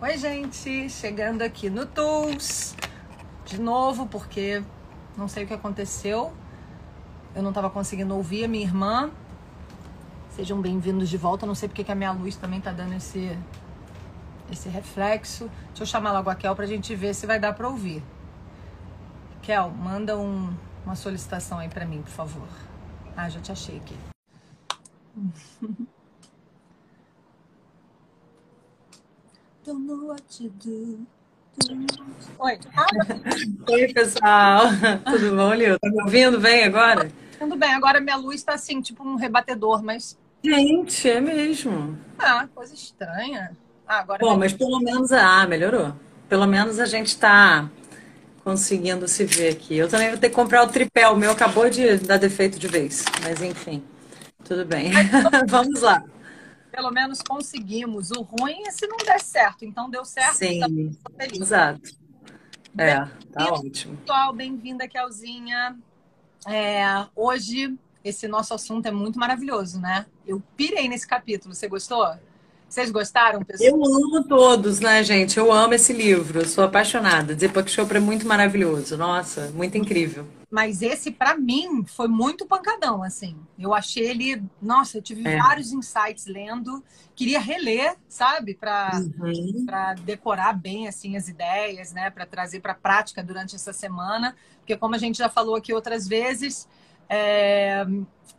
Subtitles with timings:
[0.00, 2.76] Oi, gente, chegando aqui no Tools
[3.44, 4.62] de novo, porque
[5.16, 6.32] não sei o que aconteceu.
[7.34, 9.10] Eu não estava conseguindo ouvir a minha irmã.
[10.30, 11.44] Sejam bem-vindos de volta.
[11.44, 13.36] Não sei porque que a minha luz também tá dando esse
[14.48, 15.50] esse reflexo.
[15.70, 18.00] Deixa eu chamar logo a Kel pra gente ver se vai dar para ouvir.
[19.42, 20.54] Kel, manda um,
[20.84, 22.48] uma solicitação aí para mim, por favor.
[23.16, 23.96] Ah, já te achei aqui.
[29.68, 30.16] Do.
[32.38, 32.58] Oi.
[33.70, 34.62] Oi, pessoal.
[35.04, 35.78] Tudo bom, Lil?
[35.78, 37.12] Tá me ouvindo bem agora?
[37.38, 37.74] Tudo bem.
[37.74, 40.18] Agora minha luz tá assim, tipo um rebatedor, mas.
[40.42, 41.98] Gente, é mesmo.
[42.18, 43.54] Ah, coisa estranha.
[43.86, 44.20] Ah, agora.
[44.20, 45.12] Bom, mas pelo menos.
[45.12, 45.92] Ah, melhorou.
[46.30, 47.68] Pelo menos a gente tá
[48.42, 49.76] conseguindo se ver aqui.
[49.76, 51.06] Eu também vou ter que comprar o tripé.
[51.08, 53.04] O meu acabou de dar defeito de vez.
[53.22, 53.82] Mas enfim,
[54.44, 54.92] tudo bem.
[55.46, 56.02] Vamos lá
[56.78, 58.12] pelo menos conseguimos.
[58.12, 59.64] O ruim é se não der certo.
[59.64, 60.36] Então deu certo.
[60.36, 60.60] Sim,
[61.16, 61.90] tá exato.
[62.78, 63.96] É, tá ótimo.
[63.96, 65.76] Pessoal, bem-vinda, Kelzinha.
[66.46, 70.06] É, hoje, esse nosso assunto é muito maravilhoso, né?
[70.24, 71.52] Eu pirei nesse capítulo.
[71.52, 72.06] Você gostou?
[72.68, 73.70] Vocês gostaram, pessoal?
[73.70, 75.36] Eu amo todos, né, gente?
[75.36, 76.42] Eu amo esse livro.
[76.42, 77.34] Eu sou apaixonada.
[77.34, 78.96] Deepak Chopra é muito maravilhoso.
[78.96, 80.24] Nossa, muito incrível.
[80.50, 83.36] Mas esse, para mim, foi muito pancadão, assim.
[83.58, 84.42] Eu achei ele.
[84.62, 85.36] Nossa, eu tive é.
[85.36, 86.82] vários insights lendo.
[87.14, 88.54] Queria reler, sabe?
[88.54, 89.66] Para uhum.
[90.04, 92.08] decorar bem, assim, as ideias, né?
[92.08, 94.34] Para trazer para prática durante essa semana.
[94.60, 96.66] Porque, como a gente já falou aqui outras vezes,
[97.10, 97.84] é...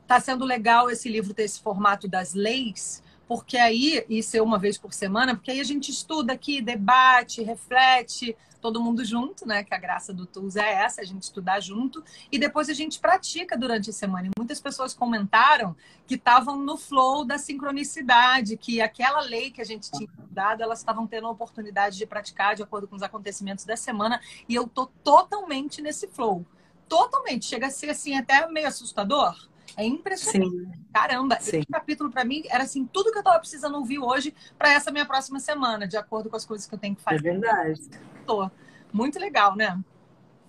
[0.07, 4.57] tá sendo legal esse livro ter esse formato das leis porque aí, isso é uma
[4.57, 9.63] vez por semana, porque aí a gente estuda aqui, debate, reflete, todo mundo junto, né?
[9.63, 12.99] Que a graça do Tools é essa, a gente estudar junto e depois a gente
[12.99, 14.27] pratica durante a semana.
[14.27, 19.65] E muitas pessoas comentaram que estavam no flow da sincronicidade, que aquela lei que a
[19.65, 23.65] gente tinha dado, elas estavam tendo a oportunidade de praticar de acordo com os acontecimentos
[23.65, 26.45] da semana, e eu tô totalmente nesse flow.
[26.87, 29.35] Totalmente, chega a ser assim até meio assustador.
[29.79, 30.51] É impressionante.
[30.51, 30.71] Sim.
[30.93, 31.59] Caramba, Sim.
[31.59, 34.91] esse capítulo para mim era assim tudo que eu tava precisando ouvir hoje para essa
[34.91, 37.27] minha próxima semana, de acordo com as coisas que eu tenho que fazer.
[37.27, 37.81] É verdade
[38.29, 38.51] tô.
[38.93, 39.79] Muito legal, né?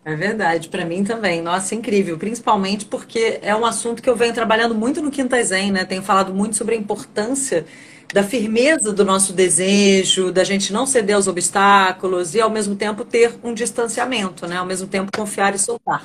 [0.05, 1.43] É verdade, para mim também.
[1.43, 2.19] Nossa, incrível.
[2.19, 5.84] Principalmente porque é um assunto que eu venho trabalhando muito no Quinta Zen, né?
[5.84, 7.66] Tenho falado muito sobre a importância
[8.12, 13.05] da firmeza do nosso desejo, da gente não ceder aos obstáculos e ao mesmo tempo
[13.05, 14.56] ter um distanciamento, né?
[14.56, 16.05] Ao mesmo tempo confiar e soltar.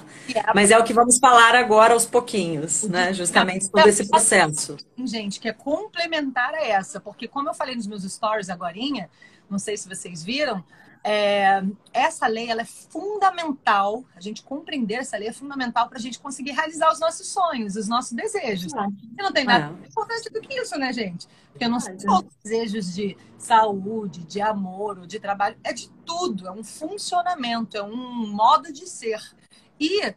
[0.54, 3.14] Mas é o que vamos falar agora aos pouquinhos, né?
[3.14, 4.78] Justamente todo esse processo.
[5.04, 8.76] Gente, que é complementar a essa, porque como eu falei nos meus stories agora,
[9.50, 10.64] não sei se vocês viram,
[11.08, 16.02] é, essa lei ela é fundamental, a gente compreender essa lei é fundamental para a
[16.02, 18.74] gente conseguir realizar os nossos sonhos, os nossos desejos.
[18.74, 18.88] É.
[19.20, 19.70] E não tem nada é.
[19.70, 21.28] mais importante do que isso, né, gente?
[21.52, 26.52] Porque não são só desejos de saúde, de amor, de trabalho, é de tudo, é
[26.52, 29.22] um funcionamento, é um modo de ser.
[29.80, 30.16] E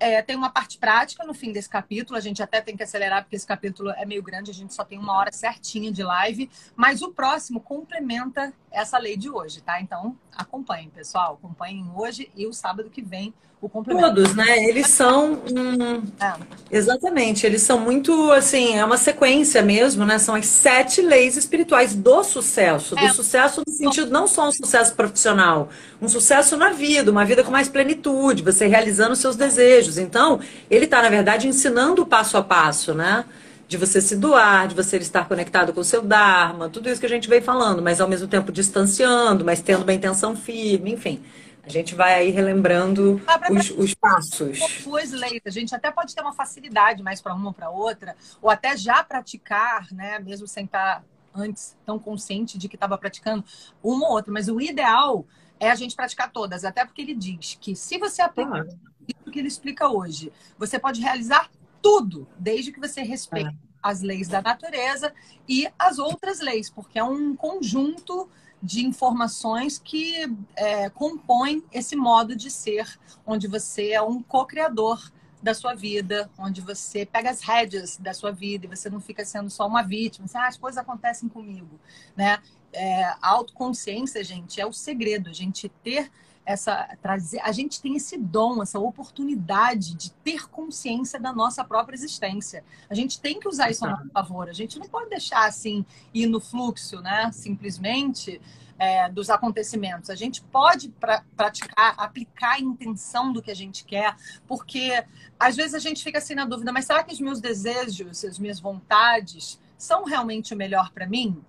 [0.00, 2.16] é, tem uma parte prática no fim desse capítulo.
[2.16, 4.84] A gente até tem que acelerar, porque esse capítulo é meio grande, a gente só
[4.84, 6.48] tem uma hora certinha de live.
[6.76, 9.80] Mas o próximo complementa essa lei de hoje, tá?
[9.80, 11.38] Então, acompanhem, pessoal.
[11.42, 14.14] Acompanhem hoje e o sábado que vem o complemento.
[14.14, 14.64] Todos, né?
[14.64, 15.32] Eles são.
[15.32, 16.32] Hum, é.
[16.70, 20.18] Exatamente, eles são muito assim, é uma sequência mesmo, né?
[20.18, 22.94] São as sete leis espirituais do sucesso.
[22.94, 23.10] Do é.
[23.10, 25.68] sucesso no sentido não só um sucesso profissional,
[26.00, 29.98] um sucesso na vida, uma vida com mais plenitude, você realizando seus desejos.
[29.98, 30.38] Então,
[30.70, 33.24] ele está, na verdade, ensinando o passo a passo, né?
[33.68, 37.06] De você se doar, de você estar conectado com o seu Dharma, tudo isso que
[37.06, 41.22] a gente veio falando, mas ao mesmo tempo distanciando, mas tendo uma intenção firme, enfim.
[41.62, 43.20] A gente vai aí relembrando
[43.50, 44.58] os, os passos.
[44.82, 45.42] Duas leis.
[45.44, 48.74] A gente até pode ter uma facilidade mais para uma ou para outra, ou até
[48.74, 50.18] já praticar, né?
[50.18, 51.04] Mesmo sem estar
[51.34, 53.44] antes tão consciente de que estava praticando
[53.82, 54.32] uma ou outra.
[54.32, 55.26] Mas o ideal
[55.60, 58.64] é a gente praticar todas, até porque ele diz que se você aplicar
[59.06, 61.50] isso que ele explica hoje, você pode realizar
[61.82, 63.54] tudo, desde que você respeite é.
[63.82, 65.12] as leis da natureza
[65.48, 68.28] e as outras leis, porque é um conjunto
[68.62, 70.26] de informações que
[70.56, 75.12] é, compõem esse modo de ser, onde você é um co-criador
[75.42, 79.24] da sua vida, onde você pega as rédeas da sua vida e você não fica
[79.24, 81.78] sendo só uma vítima, assim, ah, as coisas acontecem comigo,
[82.16, 82.40] né?
[82.72, 86.10] É, a autoconsciência, gente, é o segredo, a gente ter
[86.48, 91.94] essa trazer, a gente tem esse dom, essa oportunidade de ter consciência da nossa própria
[91.94, 92.64] existência.
[92.88, 94.48] A gente tem que usar isso a nosso favor.
[94.48, 95.84] A gente não pode deixar assim
[96.14, 97.30] ir no fluxo, né?
[97.32, 98.40] Simplesmente
[98.78, 100.08] é, dos acontecimentos.
[100.08, 104.16] A gente pode pra, praticar, aplicar a intenção do que a gente quer,
[104.46, 105.04] porque
[105.38, 108.38] às vezes a gente fica assim na dúvida, mas será que os meus desejos, as
[108.38, 111.44] minhas vontades são realmente o melhor para mim?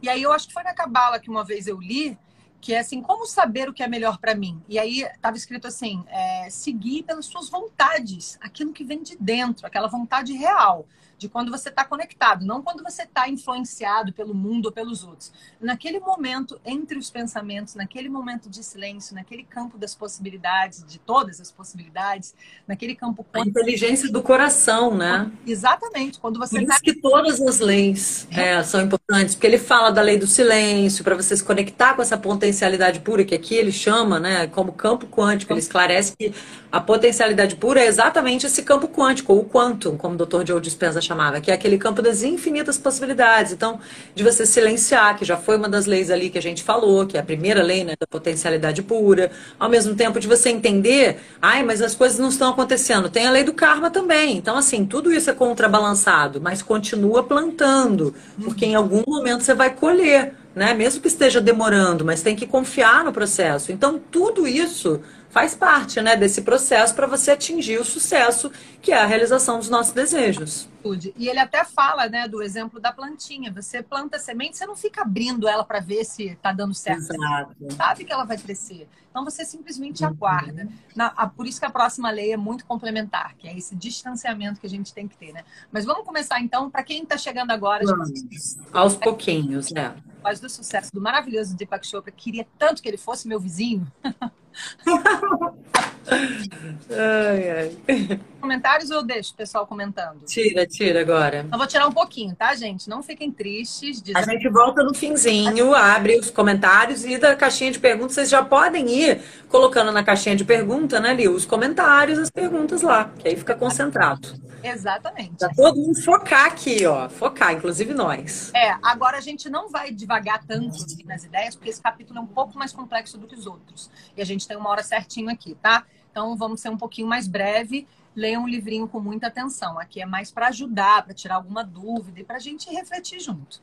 [0.00, 2.18] E aí eu acho que foi na Cabala que uma vez eu li,
[2.60, 4.62] que é assim, como saber o que é melhor para mim?
[4.68, 9.66] E aí estava escrito assim, é, seguir pelas suas vontades, aquilo que vem de dentro,
[9.66, 10.86] aquela vontade real
[11.18, 15.32] de quando você está conectado, não quando você está influenciado pelo mundo ou pelos outros.
[15.60, 21.40] Naquele momento, entre os pensamentos, naquele momento de silêncio, naquele campo das possibilidades, de todas
[21.40, 22.34] as possibilidades,
[22.66, 23.24] naquele campo.
[23.32, 25.30] A inteligência do coração, né?
[25.46, 26.18] Exatamente.
[26.18, 26.56] Quando você.
[26.56, 26.80] Por isso tá...
[26.82, 31.14] que todas as leis é, são importantes, porque ele fala da lei do silêncio, para
[31.14, 35.52] você se conectar com essa potencialidade pura, que aqui ele chama, né, como campo quântico.
[35.52, 36.34] Ele esclarece que
[36.70, 40.46] a potencialidade pura é exatamente esse campo quântico, ou o quantum, como o Dr.
[40.46, 43.52] Joe Dispenza chamava, que é aquele campo das infinitas possibilidades.
[43.52, 43.78] Então,
[44.14, 47.16] de você silenciar, que já foi uma das leis ali que a gente falou, que
[47.16, 51.62] é a primeira lei né, da potencialidade pura, ao mesmo tempo de você entender, ai,
[51.62, 53.08] mas as coisas não estão acontecendo.
[53.08, 54.36] Tem a lei do karma também.
[54.36, 59.70] Então, assim, tudo isso é contrabalançado, mas continua plantando, porque em algum momento você vai
[59.70, 60.34] colher.
[60.54, 60.72] Né?
[60.72, 63.70] Mesmo que esteja demorando, mas tem que confiar no processo.
[63.70, 65.02] Então, tudo isso
[65.36, 68.50] faz parte né, desse processo para você atingir o sucesso,
[68.80, 70.66] que é a realização dos nossos desejos.
[71.14, 73.52] E ele até fala né, do exemplo da plantinha.
[73.52, 77.12] Você planta semente, você não fica abrindo ela para ver se está dando certo.
[77.12, 77.54] Exato.
[77.60, 78.88] Você sabe que ela vai crescer.
[79.10, 80.08] Então você simplesmente uhum.
[80.08, 80.68] aguarda.
[80.94, 84.58] Na, a, por isso que a próxima lei é muito complementar, que é esse distanciamento
[84.58, 85.34] que a gente tem que ter.
[85.34, 85.44] Né?
[85.70, 87.84] Mas vamos começar então, para quem está chegando agora.
[87.84, 88.56] Vamos.
[88.72, 89.94] Aos pouquinhos, né?
[90.40, 93.86] Do sucesso do maravilhoso Deepak Chopra, queria tanto que ele fosse meu vizinho.
[96.10, 98.20] ai, ai.
[98.40, 100.24] Comentários ou eu deixo o pessoal comentando?
[100.24, 101.46] Tira, tira agora.
[101.50, 102.88] Eu vou tirar um pouquinho, tá, gente?
[102.88, 104.02] Não fiquem tristes.
[104.14, 108.14] A gente volta no finzinho, abre os comentários e da caixinha de perguntas.
[108.14, 111.28] Vocês já podem ir colocando na caixinha de pergunta, né, Li?
[111.28, 114.46] Os comentários, as perguntas lá, que aí fica concentrado.
[114.62, 115.36] Exatamente.
[115.38, 117.08] Pra todo mundo focar aqui, ó.
[117.08, 118.50] Focar, inclusive nós.
[118.54, 122.26] É, agora a gente não vai devagar tanto nas ideias, porque esse capítulo é um
[122.26, 123.90] pouco mais complexo do que os outros.
[124.16, 125.84] E a gente tem uma hora certinho aqui, tá?
[126.16, 127.86] Então vamos ser um pouquinho mais breve.
[128.14, 129.78] Leia um livrinho com muita atenção.
[129.78, 133.60] Aqui é mais para ajudar, para tirar alguma dúvida e para a gente refletir junto.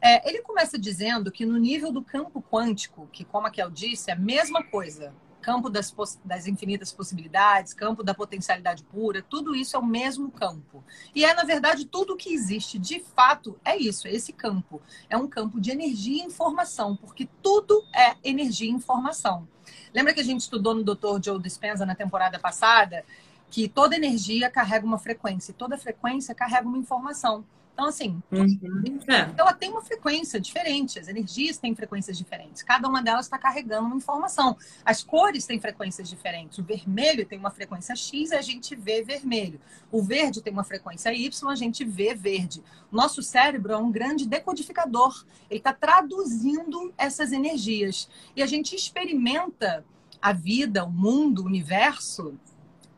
[0.00, 4.08] É, ele começa dizendo que no nível do campo quântico, que como a Kel disse,
[4.08, 5.12] é a mesma coisa,
[5.42, 5.92] campo das,
[6.24, 10.84] das infinitas possibilidades, campo da potencialidade pura, tudo isso é o mesmo campo.
[11.12, 14.80] E é, na verdade, tudo que existe de fato é isso, é esse campo.
[15.10, 19.48] É um campo de energia e informação, porque tudo é energia e informação.
[19.96, 21.24] Lembra que a gente estudou no Dr.
[21.24, 23.02] Joe Dispenza na temporada passada?
[23.50, 27.46] Que toda energia carrega uma frequência, e toda frequência carrega uma informação.
[27.76, 28.98] Então, assim, uhum.
[29.06, 29.34] é.
[29.36, 32.62] ela tem uma frequência diferente, as energias têm frequências diferentes.
[32.62, 34.56] Cada uma delas está carregando uma informação.
[34.82, 36.56] As cores têm frequências diferentes.
[36.56, 39.60] O vermelho tem uma frequência X, a gente vê vermelho.
[39.92, 42.64] O verde tem uma frequência Y, a gente vê verde.
[42.90, 45.26] O nosso cérebro é um grande decodificador.
[45.50, 48.08] Ele está traduzindo essas energias.
[48.34, 49.84] E a gente experimenta
[50.22, 52.40] a vida, o mundo, o universo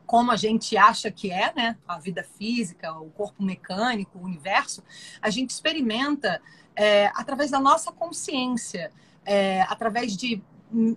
[0.09, 1.77] como a gente acha que é, né?
[1.87, 4.83] A vida física, o corpo mecânico, o universo,
[5.21, 6.41] a gente experimenta
[6.75, 8.91] é, através da nossa consciência,
[9.23, 10.41] é, através de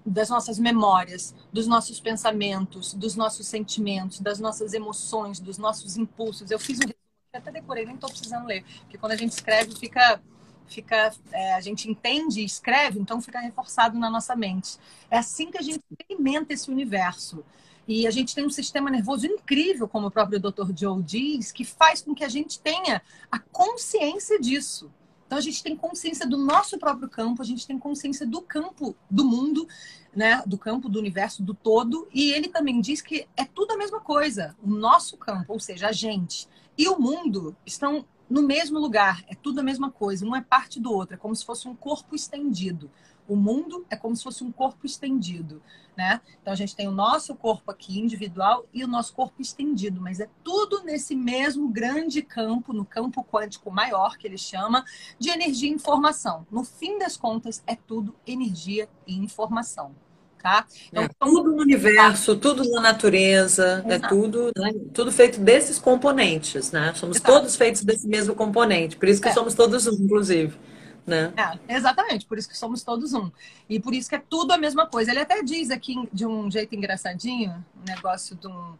[0.07, 6.51] das nossas memórias, dos nossos pensamentos, dos nossos sentimentos, das nossas emoções, dos nossos impulsos.
[6.51, 6.89] Eu fiz um
[7.35, 10.23] até decorei, nem estou precisando ler, porque quando a gente escreve fica
[10.67, 14.79] fica é, a gente entende e escreve, então fica reforçado na nossa mente.
[15.11, 17.45] É assim que a gente experimenta esse universo.
[17.93, 20.73] E a gente tem um sistema nervoso incrível, como o próprio Dr.
[20.75, 24.91] Joe diz, que faz com que a gente tenha a consciência disso.
[25.27, 28.97] Então a gente tem consciência do nosso próprio campo, a gente tem consciência do campo
[29.11, 29.69] do mundo,
[30.17, 33.77] né, do campo do universo do todo, e ele também diz que é tudo a
[33.77, 34.57] mesma coisa.
[34.63, 39.35] O nosso campo, ou seja, a gente e o mundo estão no mesmo lugar, é
[39.35, 42.15] tudo a mesma coisa, um é parte do outro, é como se fosse um corpo
[42.15, 42.91] estendido.
[43.29, 45.63] O mundo é como se fosse um corpo estendido,
[45.97, 46.21] né?
[46.41, 50.21] Então a gente tem o nosso corpo aqui individual e o nosso corpo estendido, mas
[50.21, 54.85] é tudo nesse mesmo grande campo, no campo quântico maior que ele chama
[55.19, 56.47] de energia e informação.
[56.51, 59.95] No fim das contas, é tudo energia e informação.
[60.43, 60.67] Tá?
[60.89, 64.07] Então, é, tudo no universo, tudo na natureza, é Exato.
[64.07, 64.73] é tudo, né?
[64.93, 66.93] tudo feito desses componentes, né?
[66.97, 67.33] Somos Exato.
[67.33, 69.33] todos feitos desse mesmo componente, por isso que é.
[69.33, 70.59] somos todos um, inclusive
[71.07, 71.33] né?
[71.37, 73.31] É, exatamente, por isso que somos todos um.
[73.69, 75.11] E por isso que é tudo a mesma coisa.
[75.11, 78.75] Ele até diz aqui de um jeito engraçadinho, um negócio de um,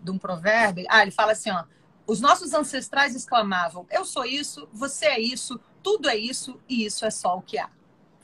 [0.00, 0.86] de um provérbio.
[0.88, 1.64] Ah, ele fala assim, ó.
[2.06, 7.04] Os nossos ancestrais exclamavam: Eu sou isso, você é isso, tudo é isso e isso
[7.04, 7.70] é só o que há.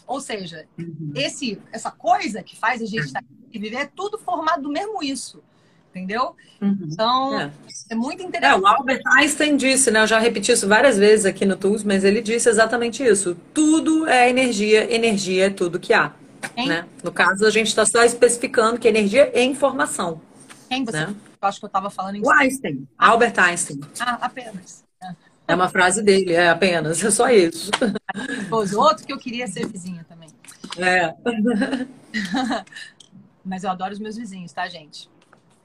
[0.07, 1.13] Ou seja, uhum.
[1.15, 4.69] esse, essa coisa que faz a gente estar aqui e viver é tudo formado do
[4.69, 5.43] mesmo isso.
[5.91, 6.35] Entendeu?
[6.61, 6.79] Uhum.
[6.83, 7.51] Então, é.
[7.91, 7.95] é.
[7.95, 8.59] muito interessante.
[8.59, 10.03] É, o Albert Einstein disse, né?
[10.03, 13.37] Eu já repeti isso várias vezes aqui no Tools, mas ele disse exatamente isso.
[13.53, 16.13] Tudo é energia, energia é tudo que há.
[16.57, 16.87] Né?
[17.05, 20.21] No caso, a gente está só especificando que energia é informação.
[20.69, 21.07] Quem você?
[21.07, 21.15] Né?
[21.43, 22.23] Eu acho que eu estava falando em.
[22.23, 23.09] O Einstein, ah.
[23.09, 23.81] Albert Einstein.
[23.99, 24.85] Ah, apenas.
[25.49, 27.73] É uma frase dele, é apenas, é só isso.
[28.79, 30.29] Outro que eu queria ser vizinha também.
[30.79, 31.13] É.
[33.45, 35.10] Mas eu adoro os meus vizinhos, tá, gente?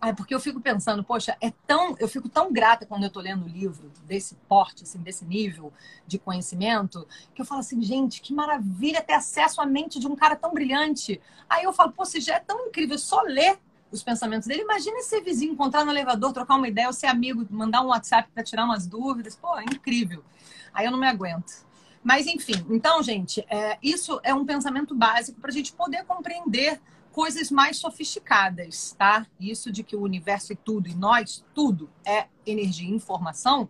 [0.05, 3.19] É porque eu fico pensando, poxa, é tão, eu fico tão grata quando eu tô
[3.19, 5.73] lendo o livro desse porte, assim, desse nível
[6.05, 10.15] de conhecimento, que eu falo assim, gente, que maravilha ter acesso à mente de um
[10.15, 11.19] cara tão brilhante.
[11.49, 13.57] Aí eu falo, pô, se já é tão incrível só ler
[13.91, 17.45] os pensamentos dele, imagina ser vizinho, encontrar no elevador, trocar uma ideia, ou ser amigo,
[17.49, 20.23] mandar um WhatsApp para tirar umas dúvidas, pô, é incrível.
[20.71, 21.65] Aí eu não me aguento.
[22.03, 26.79] Mas enfim, então, gente, é, isso é um pensamento básico para a gente poder compreender
[27.15, 29.25] coisas mais sofisticadas, tá?
[29.39, 33.69] Isso de que o universo é tudo e nós, tudo é energia e informação,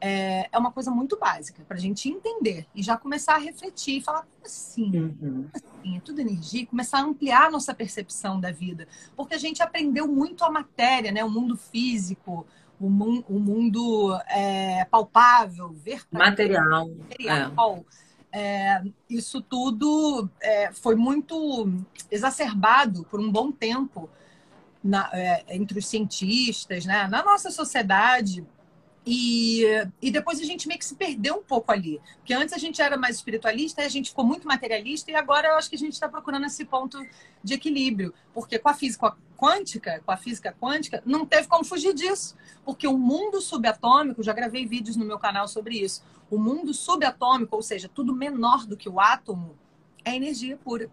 [0.00, 3.96] é, é uma coisa muito básica para a gente entender e já começar a refletir
[3.96, 5.48] e falar assim, uhum.
[5.52, 9.38] assim, é tudo energia, e começar a ampliar a nossa percepção da vida, porque a
[9.38, 11.24] gente aprendeu muito a matéria, né?
[11.24, 12.46] O mundo físico,
[12.78, 15.74] o, mu o mundo é, palpável,
[16.12, 17.84] material, material.
[17.84, 21.72] É é, isso tudo é, foi muito
[22.10, 24.08] exacerbado por um bom tempo
[24.82, 27.06] na, é, entre os cientistas, né?
[27.08, 28.46] na nossa sociedade.
[29.10, 29.64] E,
[30.02, 31.98] e depois a gente meio que se perdeu um pouco ali.
[32.18, 35.54] Porque antes a gente era mais espiritualista, a gente ficou muito materialista, e agora eu
[35.54, 36.98] acho que a gente está procurando esse ponto
[37.42, 38.12] de equilíbrio.
[38.34, 42.36] Porque com a física quântica, com a física quântica, não teve como fugir disso.
[42.66, 46.04] Porque o mundo subatômico, já gravei vídeos no meu canal sobre isso.
[46.30, 49.56] O mundo subatômico, ou seja, tudo menor do que o átomo,
[50.04, 50.90] é energia pura.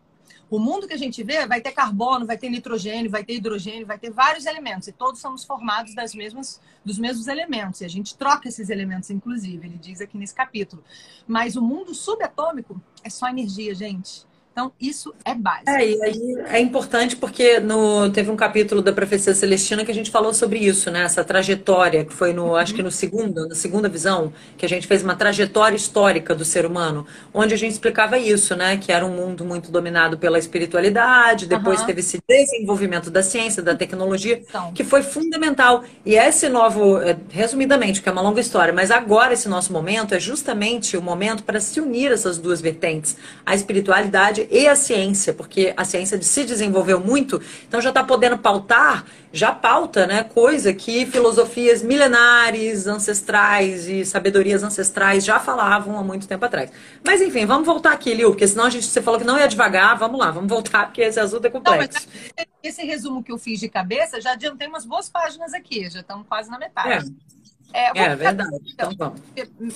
[0.49, 3.85] O mundo que a gente vê vai ter carbono, vai ter nitrogênio, vai ter hidrogênio,
[3.85, 4.87] vai ter vários elementos.
[4.87, 7.81] E todos somos formados das mesmas, dos mesmos elementos.
[7.81, 10.83] E a gente troca esses elementos, inclusive, ele diz aqui nesse capítulo.
[11.27, 14.25] Mas o mundo subatômico é só energia, gente.
[14.55, 15.69] Então, isso é básico.
[15.69, 19.93] É, e aí é importante porque no, teve um capítulo da Profecia Celestina que a
[19.93, 21.03] gente falou sobre isso, né?
[21.03, 22.55] Essa trajetória, que foi no, uhum.
[22.55, 26.45] acho que no segundo, na segunda visão, que a gente fez uma trajetória histórica do
[26.45, 28.77] ser humano, onde a gente explicava isso, né?
[28.77, 31.87] Que era um mundo muito dominado pela espiritualidade, depois uhum.
[31.87, 34.71] teve esse desenvolvimento da ciência, da tecnologia, então.
[34.71, 35.83] que foi fundamental.
[36.05, 40.15] E esse novo, é, resumidamente, que é uma longa história, mas agora esse nosso momento
[40.15, 45.33] é justamente o momento para se unir essas duas vertentes, a espiritualidade e a ciência,
[45.33, 50.73] porque a ciência se desenvolveu muito, então já está podendo pautar, já pauta, né, coisa
[50.73, 56.71] que filosofias milenares, ancestrais e sabedorias ancestrais já falavam há muito tempo atrás.
[57.03, 59.47] Mas enfim, vamos voltar aqui, Liu, porque senão a gente, você falou que não ia
[59.47, 62.07] devagar, vamos lá, vamos voltar, porque esse assunto é complexo.
[62.37, 65.99] Não, esse resumo que eu fiz de cabeça, já adiantei umas boas páginas aqui, já
[65.99, 67.11] estamos quase na metade.
[67.11, 67.35] É.
[67.75, 68.57] É, é verdade.
[68.73, 69.21] Então, vamos.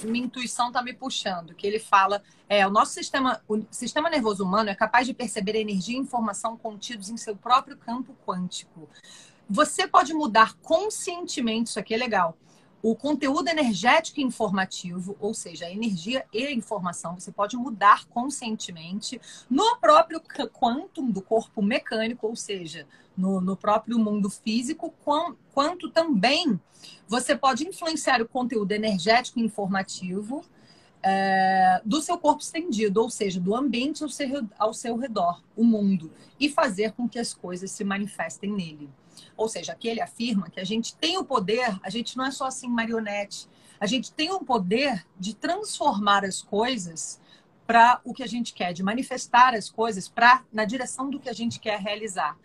[0.03, 4.43] Minha intuição está me puxando, que ele fala, é, o nosso sistema, o sistema nervoso
[4.43, 8.87] humano é capaz de perceber energia e informação contidos em seu próprio campo quântico.
[9.49, 12.37] Você pode mudar conscientemente, isso aqui é legal,
[12.81, 18.05] o conteúdo energético e informativo, ou seja, a energia e a informação, você pode mudar
[18.05, 20.21] conscientemente no próprio
[20.53, 22.87] quantum do corpo mecânico, ou seja,
[23.19, 24.93] no, no próprio mundo físico,
[25.53, 26.59] quanto também
[27.07, 30.43] você pode influenciar o conteúdo energético e informativo
[31.03, 35.63] é, do seu corpo estendido, ou seja, do ambiente ao seu, ao seu redor, o
[35.63, 38.89] mundo, e fazer com que as coisas se manifestem nele.
[39.35, 42.31] Ou seja, aqui ele afirma que a gente tem o poder, a gente não é
[42.31, 43.47] só assim marionete,
[43.79, 47.19] a gente tem o poder de transformar as coisas
[47.65, 51.29] para o que a gente quer, de manifestar as coisas para na direção do que
[51.29, 52.37] a gente quer realizar.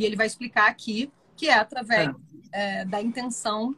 [0.00, 2.10] E ele vai explicar aqui que é através
[2.52, 2.80] é.
[2.80, 3.76] É, da intenção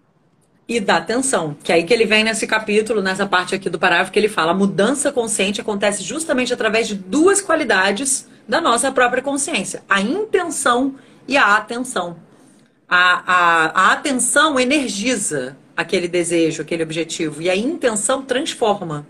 [0.69, 3.77] e da atenção, que é aí que ele vem nesse capítulo, nessa parte aqui do
[3.77, 8.93] parágrafo, que ele fala: a mudança consciente acontece justamente através de duas qualidades da nossa
[8.93, 10.95] própria consciência: a intenção
[11.27, 12.17] e a atenção.
[12.89, 19.05] A, a, a atenção energiza aquele desejo, aquele objetivo, e a intenção transforma.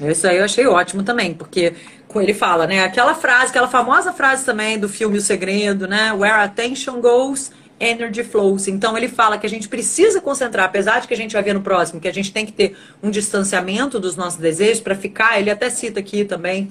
[0.00, 1.72] Isso aí eu achei ótimo também, porque
[2.14, 2.82] ele fala, né?
[2.82, 6.12] Aquela frase, aquela famosa frase também do filme O Segredo, né?
[6.12, 8.68] Where attention goes, energy flows.
[8.68, 11.52] Então ele fala que a gente precisa concentrar, apesar de que a gente vai ver
[11.52, 15.38] no próximo, que a gente tem que ter um distanciamento dos nossos desejos para ficar.
[15.38, 16.70] Ele até cita aqui também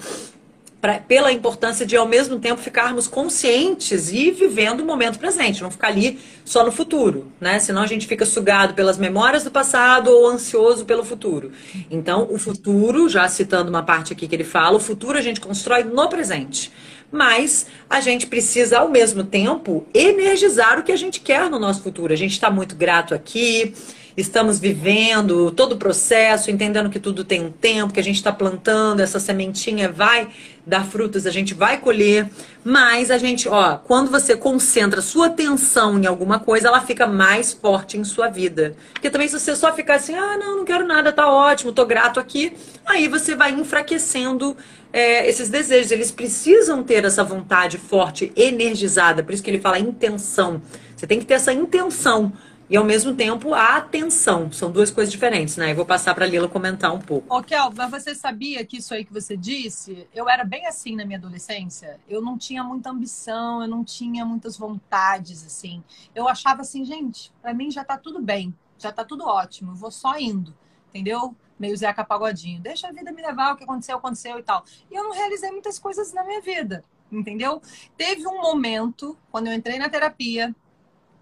[0.86, 5.72] pra, pela importância de, ao mesmo tempo, ficarmos conscientes e vivendo o momento presente, não
[5.72, 7.58] ficar ali só no futuro, né?
[7.58, 11.52] Senão a gente fica sugado pelas memórias do passado ou ansioso pelo futuro.
[11.90, 15.42] Então, o futuro, já citando uma parte aqui que ele fala, o futuro a gente
[15.42, 16.72] constrói no presente
[17.12, 21.82] mas a gente precisa, ao mesmo tempo, energizar o que a gente quer no nosso
[21.82, 22.12] futuro.
[22.12, 23.74] A gente está muito grato aqui,
[24.18, 28.32] estamos vivendo todo o processo, entendendo que tudo tem um tempo, que a gente está
[28.32, 30.30] plantando, essa sementinha vai
[30.66, 32.30] dar frutos, a gente vai colher,
[32.64, 37.54] mas a gente, ó, quando você concentra sua atenção em alguma coisa, ela fica mais
[37.54, 38.76] forte em sua vida.
[38.94, 41.86] Porque também se você só ficar assim, ah, não, não quero nada, tá ótimo, tô
[41.86, 42.54] grato aqui,
[42.86, 44.56] aí você vai enfraquecendo
[44.94, 49.78] é, esses desejos, eles precisam ter essa vontade forte, energizada, por isso que ele fala
[49.78, 50.62] intenção.
[50.96, 52.32] Você tem que ter essa intenção
[52.70, 54.52] e ao mesmo tempo a atenção.
[54.52, 55.72] São duas coisas diferentes, né?
[55.72, 57.36] Eu vou passar para a Lila comentar um pouco.
[57.36, 60.96] Ô, Kel, mas você sabia que isso aí que você disse, eu era bem assim
[60.96, 62.00] na minha adolescência.
[62.08, 65.84] Eu não tinha muita ambição, eu não tinha muitas vontades, assim.
[66.14, 69.76] Eu achava assim, gente, para mim já tá tudo bem, já tá tudo ótimo, eu
[69.76, 70.54] vou só indo,
[70.90, 71.36] entendeu?
[71.58, 72.60] meio Zeca Pagodinho.
[72.60, 74.64] Deixa a vida me levar, o que aconteceu, aconteceu e tal.
[74.92, 77.62] E eu não realizei muitas coisas na minha vida, entendeu?
[77.98, 80.54] Teve um momento, quando eu entrei na terapia,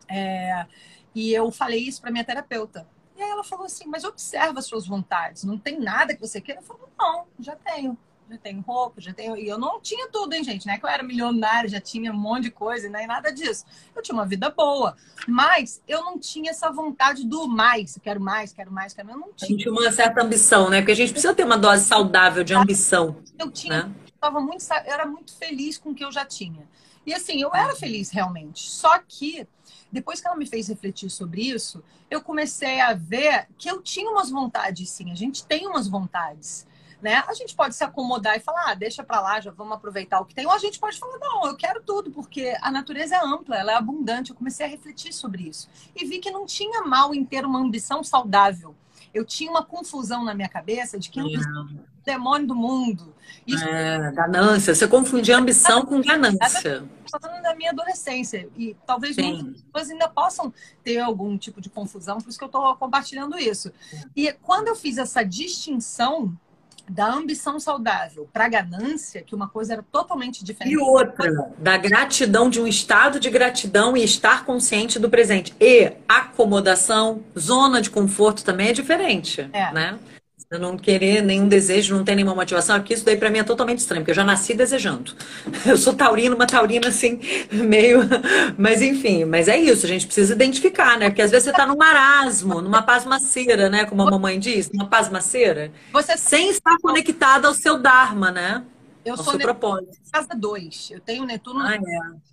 [0.08, 0.66] é,
[1.16, 2.88] e eu falei isso para minha terapeuta.
[3.16, 6.42] E aí ela falou assim, mas observa as suas vontades, não tem nada que você
[6.42, 6.62] queira?
[6.62, 7.98] Eu falei, não, já tenho
[8.30, 9.38] já tenho roupa, já tenho.
[9.38, 10.66] E eu não tinha tudo, hein, gente?
[10.66, 13.66] Não é que eu era milionária, já tinha um monte de coisa, nem nada disso.
[13.96, 14.96] Eu tinha uma vida boa.
[15.28, 17.98] Mas eu não tinha essa vontade do mais.
[18.02, 19.20] Quero mais, quero mais, quero mais.
[19.20, 19.48] Eu não tinha.
[19.48, 20.80] A gente tinha uma certa ambição, né?
[20.80, 23.18] Porque a gente precisa ter uma dose saudável de ambição.
[23.38, 23.84] Eu tinha.
[23.84, 23.92] Né?
[24.22, 26.68] Eu, muito, eu era muito feliz com o que eu já tinha.
[27.06, 28.70] E assim, eu era feliz realmente.
[28.70, 29.48] Só que
[29.92, 34.10] depois que ela me fez refletir sobre isso, eu comecei a ver que eu tinha
[34.10, 35.12] umas vontades, sim.
[35.12, 36.66] A gente tem umas vontades
[37.04, 37.22] né?
[37.28, 40.26] A gente pode se acomodar e falar, ah, deixa para lá, já vamos aproveitar o
[40.26, 40.46] que tem.
[40.46, 43.74] Ou a gente pode falar, não, eu quero tudo, porque a natureza é ampla, ela
[43.74, 44.32] é abundante.
[44.32, 47.60] Eu comecei a refletir sobre isso e vi que não tinha mal em ter uma
[47.60, 48.74] ambição saudável.
[49.14, 51.30] Eu tinha uma confusão na minha cabeça de que é o
[52.04, 53.14] demônio do mundo.
[53.46, 53.64] Isso...
[53.64, 54.74] É, ganância.
[54.74, 56.84] Você confundia ambição com ganância.
[57.06, 58.50] Estou falando da minha adolescência.
[58.58, 59.44] E talvez Sim.
[59.44, 60.54] muitas pessoas ainda possam
[60.84, 63.72] ter algum tipo de confusão, por isso que eu estou compartilhando isso.
[64.16, 66.36] E quando eu fiz essa distinção,
[66.90, 70.74] da ambição saudável para a ganância, que uma coisa era totalmente diferente.
[70.74, 75.56] E outra, da gratidão, de um estado de gratidão e estar consciente do presente.
[75.60, 79.72] E acomodação, zona de conforto também é diferente, é.
[79.72, 80.00] né?
[80.54, 83.44] Eu não querer nenhum desejo, não ter nenhuma motivação, porque isso daí para mim é
[83.44, 85.14] totalmente estranho, porque eu já nasci desejando.
[85.66, 87.20] Eu sou taurina, uma taurina assim,
[87.52, 88.02] meio.
[88.58, 91.10] Mas enfim, mas é isso, a gente precisa identificar, né?
[91.10, 93.86] Porque às vezes você tá num marasmo, numa pasmaceira, né?
[93.86, 95.72] Como a mamãe diz, numa pasmaceira.
[95.92, 98.64] Você sem estar conectada ao seu Dharma, né?
[99.06, 99.98] Eu sou propósito.
[100.12, 100.92] casa 2.
[100.92, 101.60] Eu tenho Netuno.
[101.60, 101.80] Ah, é.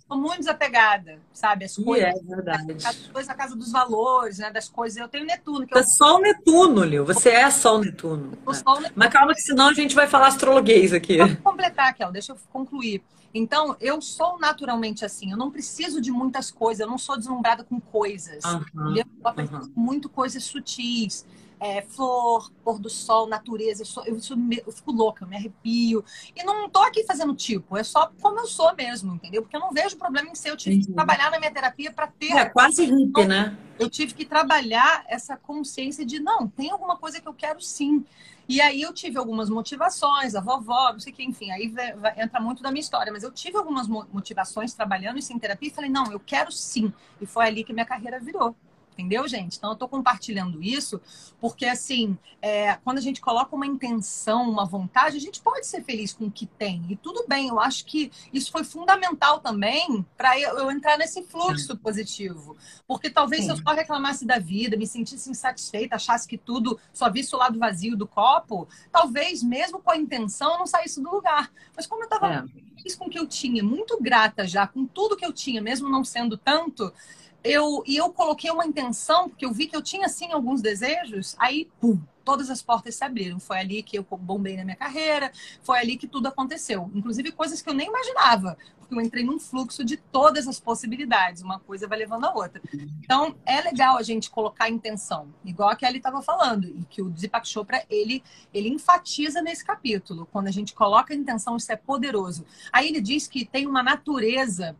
[0.07, 1.65] Sou muito desapegada, sabe?
[1.65, 2.09] As coisas.
[2.09, 2.77] é verdade.
[2.85, 4.51] A, a casa dos valores, né?
[4.51, 4.97] Das coisas.
[4.97, 5.65] Eu tenho Netuno.
[5.65, 5.83] Que é eu...
[5.83, 7.05] só o Netuno, Lil.
[7.05, 8.37] Você é só o Netuno.
[8.47, 8.53] É.
[8.53, 8.93] Só o Netuno.
[8.95, 11.17] Mas calma que senão a gente vai falar astrologuês aqui.
[11.17, 12.11] Vou completar, Kel.
[12.11, 13.03] Deixa eu concluir.
[13.33, 15.31] Então, eu sou naturalmente assim.
[15.31, 16.81] Eu não preciso de muitas coisas.
[16.81, 18.43] Eu não sou deslumbrada com coisas.
[18.43, 18.95] Uhum.
[18.95, 19.71] Eu uhum.
[19.75, 21.25] muito coisas sutis
[21.61, 23.83] é, flor, pôr do sol, natureza.
[23.83, 26.03] Eu, sou, eu, sou, eu, fico louca, eu me arrepio.
[26.35, 29.43] E não tô aqui fazendo tipo, é só como eu sou mesmo, entendeu?
[29.43, 30.49] Porque eu não vejo problema em ser.
[30.49, 30.81] Eu tive uhum.
[30.81, 32.31] que trabalhar na minha terapia para ter.
[32.31, 33.55] É quase hippie, né?
[33.77, 38.03] Eu tive que trabalhar essa consciência de não, tem alguma coisa que eu quero sim.
[38.49, 41.93] E aí eu tive algumas motivações, a vovó, não sei o que, enfim, aí vai,
[41.93, 45.69] vai, entra muito da minha história, mas eu tive algumas motivações trabalhando isso em terapia
[45.69, 46.91] e falei, não, eu quero sim.
[47.21, 48.55] E foi ali que minha carreira virou
[49.01, 49.57] entendeu, gente?
[49.57, 51.01] Então, eu estou compartilhando isso
[51.39, 55.83] porque, assim, é, quando a gente coloca uma intenção, uma vontade, a gente pode ser
[55.83, 56.85] feliz com o que tem.
[56.87, 61.75] E tudo bem, eu acho que isso foi fundamental também para eu entrar nesse fluxo
[61.77, 62.55] positivo.
[62.87, 63.47] Porque talvez Sim.
[63.47, 67.39] se eu só reclamasse da vida, me sentisse insatisfeita, achasse que tudo só visse o
[67.39, 71.51] lado vazio do copo, talvez, mesmo com a intenção, eu não saísse do lugar.
[71.75, 72.43] Mas como eu estava é.
[72.77, 75.89] feliz com o que eu tinha, muito grata já, com tudo que eu tinha, mesmo
[75.89, 76.93] não sendo tanto
[77.43, 81.35] eu, e eu coloquei uma intenção, porque eu vi que eu tinha, sim, alguns desejos,
[81.39, 83.39] aí, pum, todas as portas se abriram.
[83.39, 85.31] Foi ali que eu bombei na minha carreira,
[85.63, 86.89] foi ali que tudo aconteceu.
[86.93, 91.41] Inclusive coisas que eu nem imaginava, porque eu entrei num fluxo de todas as possibilidades,
[91.41, 92.61] uma coisa vai levando a outra.
[93.03, 97.09] Então, é legal a gente colocar intenção, igual a Kelly estava falando, e que o
[97.09, 98.23] Deepak Chopra, ele,
[98.53, 100.27] ele enfatiza nesse capítulo.
[100.31, 102.45] Quando a gente coloca a intenção, isso é poderoso.
[102.71, 104.75] Aí ele diz que tem uma natureza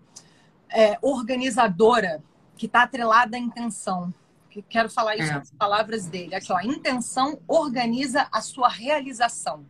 [0.69, 2.24] é, organizadora
[2.62, 4.13] que está atrelada à intenção.
[4.47, 5.36] Que quero falar isso é.
[5.36, 6.36] as palavras dele.
[6.36, 9.65] Aqui, ó, a intenção organiza a sua realização.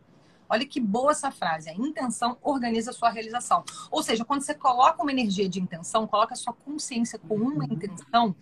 [0.46, 1.70] Olha que boa essa frase.
[1.70, 3.64] A intenção organiza a sua realização.
[3.90, 7.64] Ou seja, quando você coloca uma energia de intenção, coloca a sua consciência com uma
[7.64, 8.36] intenção,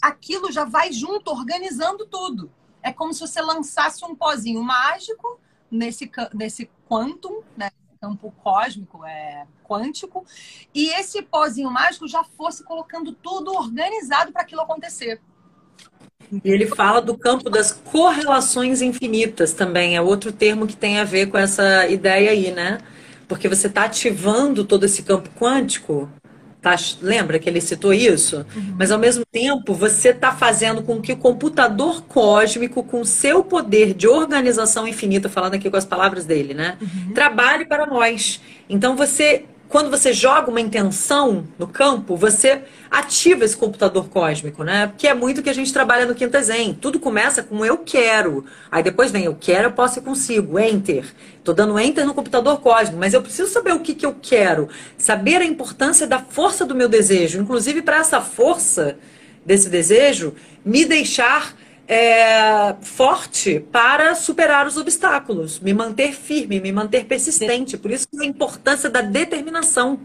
[0.00, 2.50] aquilo já vai junto, organizando tudo.
[2.82, 5.38] É como se você lançasse um pozinho mágico
[5.70, 7.70] nesse, nesse quantum, né?
[8.02, 10.26] Campo cósmico, é, quântico,
[10.74, 15.20] e esse pozinho mágico já fosse colocando tudo organizado para aquilo acontecer.
[16.32, 21.04] E ele fala do campo das correlações infinitas também, é outro termo que tem a
[21.04, 22.78] ver com essa ideia aí, né?
[23.28, 26.10] Porque você está ativando todo esse campo quântico,
[26.62, 26.76] tá?
[27.02, 28.46] lembra que ele citou isso?
[28.54, 28.76] Uhum.
[28.78, 33.92] Mas ao mesmo tempo, você está fazendo com que o computador cósmico, com seu poder
[33.92, 36.78] de organização infinita, falando aqui com as palavras dele, né?
[36.80, 37.12] Uhum.
[37.12, 38.40] Trabalhe para nós.
[38.70, 44.92] Então você quando você joga uma intenção no campo, você ativa esse computador cósmico, né?
[44.98, 46.74] Que é muito que a gente trabalha no Quinta Zen.
[46.74, 48.44] Tudo começa com eu quero.
[48.70, 50.58] Aí depois vem eu quero, eu posso e consigo.
[50.58, 51.06] Enter.
[51.42, 54.68] Tô dando enter no computador cósmico, mas eu preciso saber o que, que eu quero.
[54.98, 57.40] Saber a importância da força do meu desejo.
[57.40, 58.98] Inclusive, para essa força
[59.42, 61.54] desse desejo, me deixar
[61.88, 67.76] é, forte para superar os obstáculos, me manter firme, me manter persistente.
[67.76, 69.98] Por isso a importância da determinação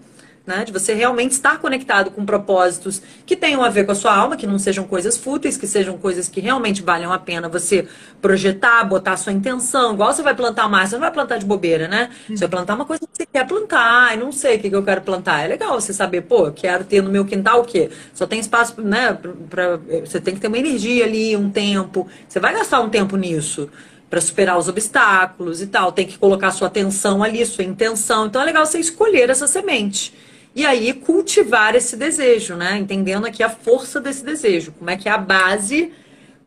[0.47, 0.63] né?
[0.63, 4.37] De você realmente estar conectado com propósitos que tenham a ver com a sua alma,
[4.37, 7.85] que não sejam coisas fúteis, que sejam coisas que realmente valham a pena você
[8.21, 9.93] projetar, botar a sua intenção.
[9.93, 12.09] Igual você vai plantar mais, você não vai plantar de bobeira, né?
[12.29, 14.83] Você vai plantar uma coisa que você quer plantar, e não sei o que, eu
[14.83, 15.43] quero plantar.
[15.43, 17.89] É legal você saber, pô, quero ter no meu quintal o quê?
[18.13, 19.17] Só tem espaço, né?
[19.49, 22.07] Pra, você tem que ter uma energia ali, um tempo.
[22.27, 23.69] Você vai gastar um tempo nisso
[24.09, 25.91] para superar os obstáculos e tal.
[25.91, 28.27] Tem que colocar sua atenção ali, sua intenção.
[28.27, 30.13] Então é legal você escolher essa semente.
[30.57, 32.79] E aí cultivar esse desejo, né?
[32.79, 35.93] Entendendo aqui a força desse desejo, como é que é a base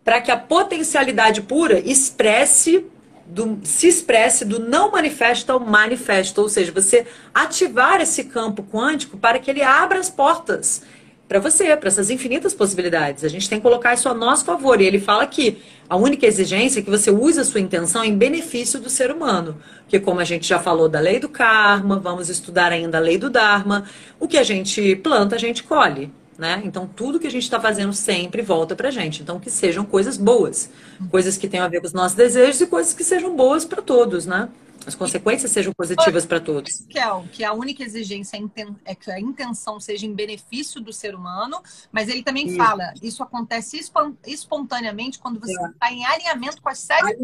[0.03, 2.85] para que a potencialidade pura expresse
[3.25, 9.17] do, se expresse do não manifesto ao manifesto, ou seja, você ativar esse campo quântico
[9.17, 10.83] para que ele abra as portas
[11.31, 13.23] para você, para essas infinitas possibilidades.
[13.23, 14.81] A gente tem que colocar isso a nosso favor.
[14.81, 18.19] E ele fala que a única exigência é que você use a sua intenção em
[18.19, 19.57] benefício do ser humano.
[19.83, 23.17] Porque, como a gente já falou da lei do karma, vamos estudar ainda a lei
[23.17, 23.85] do Dharma,
[24.19, 26.13] o que a gente planta, a gente colhe.
[26.37, 26.63] Né?
[26.65, 29.23] Então, tudo que a gente está fazendo sempre volta para a gente.
[29.23, 30.69] Então, que sejam coisas boas,
[31.13, 33.81] coisas que tenham a ver com os nossos desejos e coisas que sejam boas para
[33.81, 34.49] todos, né?
[34.87, 36.87] As consequências sejam positivas para todos.
[36.89, 38.39] Que é, que a única exigência
[38.85, 41.63] é que a intenção seja em benefício do ser humano,
[41.93, 42.57] mas ele também isso.
[42.57, 43.81] fala, isso acontece
[44.27, 45.73] espontaneamente quando você está é.
[45.79, 47.17] Tá em alinhamento com as sete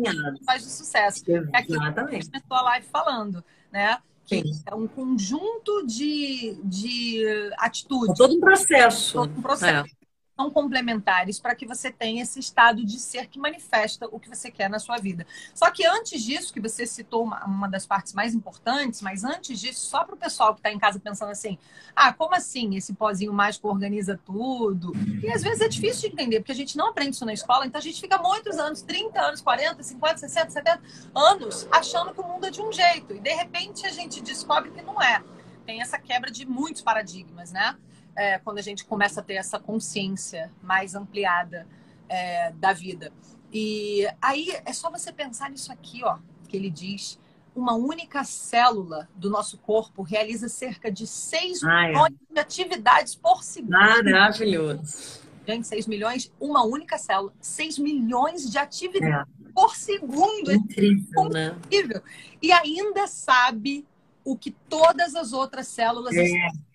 [0.44, 1.22] faz de sucesso.
[1.26, 1.54] Exatamente.
[1.54, 3.98] É aquilo que a gente começou a live falando, né?
[4.24, 7.24] Que é um conjunto de, de
[7.58, 8.16] atitudes.
[8.18, 9.12] todo um processo.
[9.12, 9.88] Todo um processo.
[10.02, 10.05] É
[10.36, 14.50] são complementares para que você tenha esse estado de ser que manifesta o que você
[14.50, 15.26] quer na sua vida.
[15.54, 19.58] Só que antes disso, que você citou uma, uma das partes mais importantes, mas antes
[19.58, 21.58] disso, só para o pessoal que está em casa pensando assim:
[21.94, 24.92] ah, como assim esse pozinho mágico organiza tudo?
[25.22, 27.66] E às vezes é difícil de entender, porque a gente não aprende isso na escola,
[27.66, 30.82] então a gente fica muitos anos 30 anos, 40, 50, 60, 70
[31.14, 33.14] anos achando que o mundo é de um jeito.
[33.14, 35.22] E de repente a gente descobre que não é.
[35.64, 37.74] Tem essa quebra de muitos paradigmas, né?
[38.16, 41.66] É, quando a gente começa a ter essa consciência mais ampliada
[42.08, 43.12] é, da vida.
[43.52, 47.18] E aí é só você pensar nisso aqui, ó, que ele diz.
[47.54, 53.42] Uma única célula do nosso corpo realiza cerca de 6 Ai, milhões de atividades por
[53.42, 53.70] segundo.
[53.70, 55.22] Maravilhoso.
[55.46, 57.32] Gente, 6 milhões, uma única célula.
[57.40, 59.52] 6 milhões de atividades é.
[59.54, 60.52] por segundo.
[60.52, 62.02] Incrível, é incrível.
[62.02, 62.02] Né?
[62.42, 63.86] E ainda sabe
[64.22, 66.24] o que todas as outras células é.
[66.24, 66.65] estão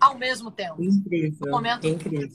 [0.00, 0.82] ao mesmo tempo.
[0.82, 1.50] Incrível.
[1.50, 1.86] Momento...
[1.86, 2.30] Incrível.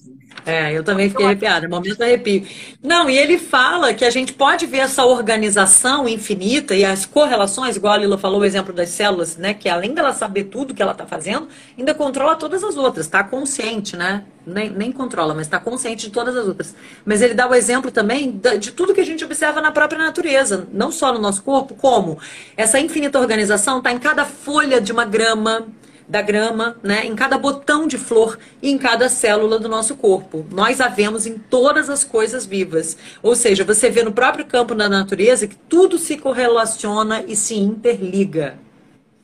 [0.45, 1.67] É, eu também fiquei arrepiada.
[1.67, 2.45] Momento arrepio.
[2.81, 7.75] Não, e ele fala que a gente pode ver essa organização infinita e as correlações,
[7.75, 9.53] igual a Lila falou, o exemplo das células, né?
[9.53, 13.23] Que além dela saber tudo que ela está fazendo, ainda controla todas as outras, está
[13.23, 14.23] consciente, né?
[14.45, 16.75] Nem, nem controla, mas está consciente de todas as outras.
[17.05, 20.67] Mas ele dá o exemplo também de tudo que a gente observa na própria natureza,
[20.73, 22.17] não só no nosso corpo, como
[22.57, 25.67] essa infinita organização está em cada folha de uma grama,
[26.11, 30.45] da grama, né, em cada botão de flor e em cada célula do nosso corpo.
[30.51, 32.97] Nós a vemos em todas as coisas vivas.
[33.23, 37.55] Ou seja, você vê no próprio campo da natureza que tudo se correlaciona e se
[37.55, 38.59] interliga.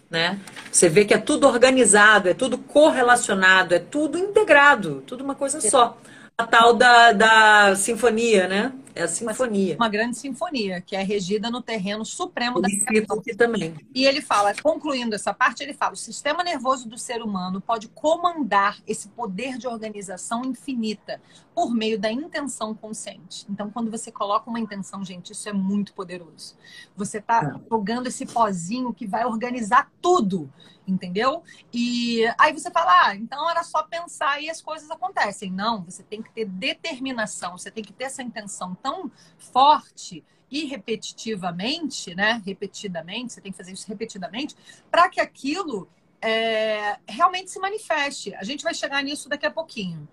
[0.10, 0.40] Né?
[0.72, 5.60] Você vê que é tudo organizado, é tudo correlacionado, é tudo integrado, tudo uma coisa
[5.60, 5.98] só.
[6.38, 8.72] A tal da, da sinfonia, né?
[8.98, 9.76] É a sinfonia.
[9.76, 13.76] Uma, uma grande sinfonia, que é regida no terreno supremo da aqui também.
[13.94, 17.88] E ele fala, concluindo essa parte, ele fala: o sistema nervoso do ser humano pode
[17.90, 21.22] comandar esse poder de organização infinita
[21.54, 23.46] por meio da intenção consciente.
[23.50, 26.56] Então, quando você coloca uma intenção, gente, isso é muito poderoso.
[26.96, 27.70] Você está é.
[27.70, 30.52] jogando esse pozinho que vai organizar tudo
[30.88, 31.44] entendeu?
[31.74, 35.52] E aí você fala, ah, então era só pensar e as coisas acontecem.
[35.52, 40.66] Não, você tem que ter determinação, você tem que ter essa intenção tão forte e
[40.66, 42.42] repetitivamente, né?
[42.46, 44.56] Repetidamente, você tem que fazer isso repetidamente,
[44.90, 45.90] para que aquilo
[46.22, 48.34] é, realmente se manifeste.
[48.36, 50.08] A gente vai chegar nisso daqui a pouquinho.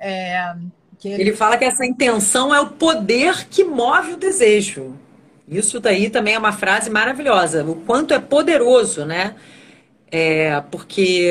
[0.00, 0.54] É,
[1.04, 1.22] ele...
[1.22, 4.98] ele fala que essa intenção é o poder que move o desejo.
[5.46, 7.62] Isso daí também é uma frase maravilhosa.
[7.62, 9.36] O quanto é poderoso, né?
[10.10, 11.30] É, porque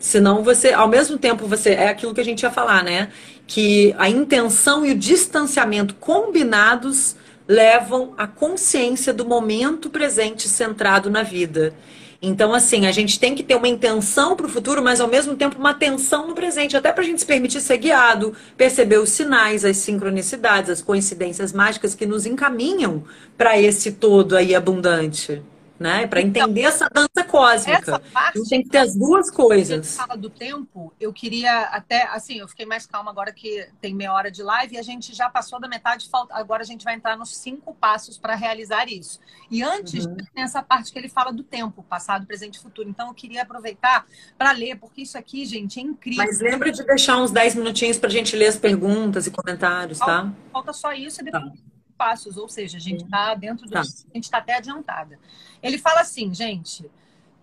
[0.00, 1.74] senão você, ao mesmo tempo, você.
[1.74, 3.12] É aquilo que a gente ia falar, né?
[3.48, 7.16] Que a intenção e o distanciamento combinados
[7.48, 11.74] levam à consciência do momento presente centrado na vida.
[12.20, 15.34] Então, assim, a gente tem que ter uma intenção para o futuro, mas ao mesmo
[15.34, 19.10] tempo uma atenção no presente, até para a gente se permitir ser guiado, perceber os
[19.10, 23.04] sinais, as sincronicidades, as coincidências mágicas que nos encaminham
[23.36, 25.42] para esse todo aí abundante
[25.78, 26.06] né?
[26.06, 27.78] Para então, entender então, essa dança cósmica.
[27.78, 29.96] Essa parte, tem que ter as duas coisas.
[29.96, 34.12] fala do tempo, eu queria até, assim, eu fiquei mais calma agora que tem meia
[34.12, 37.16] hora de live e a gente já passou da metade, agora a gente vai entrar
[37.16, 39.20] nos cinco passos para realizar isso.
[39.50, 40.16] E antes uhum.
[40.16, 42.88] tem essa parte que ele fala do tempo, passado, presente e futuro.
[42.88, 46.24] Então eu queria aproveitar para ler, porque isso aqui, gente, é incrível.
[46.24, 49.98] Mas lembra de deixar uns 10 minutinhos para a gente ler as perguntas e comentários,
[49.98, 50.32] tá?
[50.52, 51.77] Falta só isso e depois tá.
[51.98, 53.72] Passos, ou seja, a gente está dentro do.
[53.72, 53.80] Tá.
[53.80, 55.18] A gente está até adiantada.
[55.62, 56.88] Ele fala assim, gente.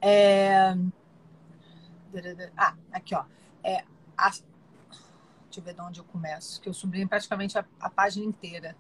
[0.02, 0.76] É...
[2.56, 3.26] Ah, aqui, ó.
[3.62, 3.84] É,
[4.18, 4.30] a...
[4.30, 8.76] Deixa eu ver de onde eu começo, que eu sublinho praticamente a, a página inteira.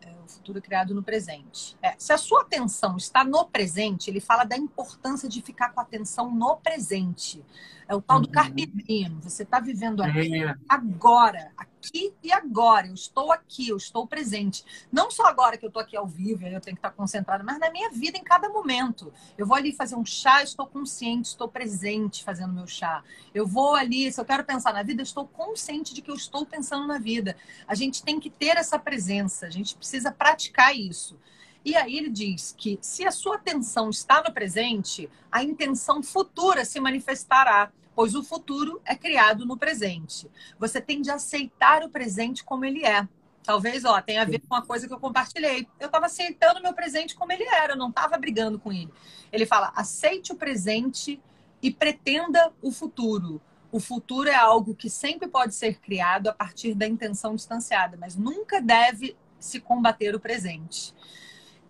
[0.00, 1.76] É, o futuro criado no presente.
[1.82, 5.80] É, se a sua atenção está no presente, ele fala da importância de ficar com
[5.80, 7.44] a atenção no presente.
[7.90, 8.32] É o tal do uhum.
[8.32, 9.18] carpe diem.
[9.20, 10.54] Você está vivendo aqui, é.
[10.68, 12.86] agora, aqui e agora.
[12.86, 14.64] Eu estou aqui, eu estou presente.
[14.92, 17.58] Não só agora que eu estou aqui ao vivo, eu tenho que estar concentrada, mas
[17.58, 19.12] na minha vida, em cada momento.
[19.36, 23.02] Eu vou ali fazer um chá, estou consciente, estou presente fazendo meu chá.
[23.34, 26.14] Eu vou ali, se eu quero pensar na vida, eu estou consciente de que eu
[26.14, 27.36] estou pensando na vida.
[27.66, 31.18] A gente tem que ter essa presença, a gente precisa praticar isso.
[31.64, 36.64] E aí ele diz que se a sua atenção está no presente, a intenção futura
[36.64, 37.70] se manifestará
[38.00, 40.26] pois o futuro é criado no presente.
[40.58, 43.06] Você tem de aceitar o presente como ele é.
[43.42, 45.68] Talvez, ó, tenha a ver com uma coisa que eu compartilhei.
[45.78, 48.90] Eu estava aceitando o meu presente como ele era, eu não estava brigando com ele.
[49.30, 51.20] Ele fala: aceite o presente
[51.62, 53.40] e pretenda o futuro.
[53.72, 58.16] O futuro é algo que sempre pode ser criado a partir da intenção distanciada, mas
[58.16, 60.94] nunca deve se combater o presente.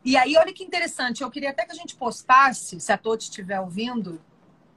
[0.05, 3.25] E aí, olha que interessante, eu queria até que a gente postasse, se a Toti
[3.25, 4.21] estiver ouvindo,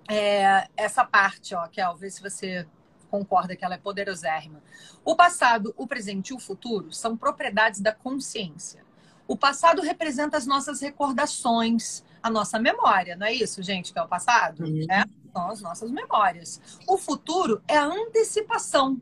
[0.10, 2.68] é, essa parte, ó, que é, ver se você
[3.10, 4.62] concorda que ela é poderosérrima.
[5.06, 8.84] O passado, o presente e o futuro são propriedades da consciência.
[9.28, 14.02] O passado representa as nossas recordações, a nossa memória, não é isso, gente, que é
[14.02, 14.64] o passado?
[14.66, 14.86] Uhum.
[14.90, 15.06] É?
[15.32, 16.60] São as nossas memórias.
[16.88, 19.00] O futuro é a antecipação.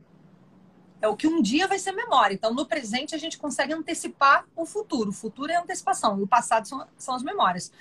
[1.01, 2.33] É o que um dia vai ser memória.
[2.33, 5.09] Então, no presente, a gente consegue antecipar o futuro.
[5.09, 7.71] O futuro é a antecipação, e o passado são, são as memórias.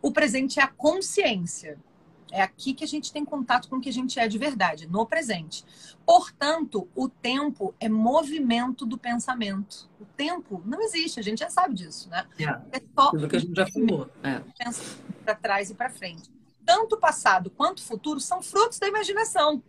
[0.00, 1.78] O presente é a consciência.
[2.32, 4.86] É aqui que a gente tem contato com o que a gente é de verdade,
[4.86, 5.64] no presente.
[6.06, 9.90] Portanto, o tempo é movimento do pensamento.
[10.00, 12.26] O tempo não existe, a gente já sabe disso, né?
[12.38, 14.08] É, é só que a gente já falou.
[14.22, 14.40] É.
[15.24, 16.30] Para trás e para frente.
[16.64, 19.62] Tanto o passado quanto o futuro são frutos da imaginação.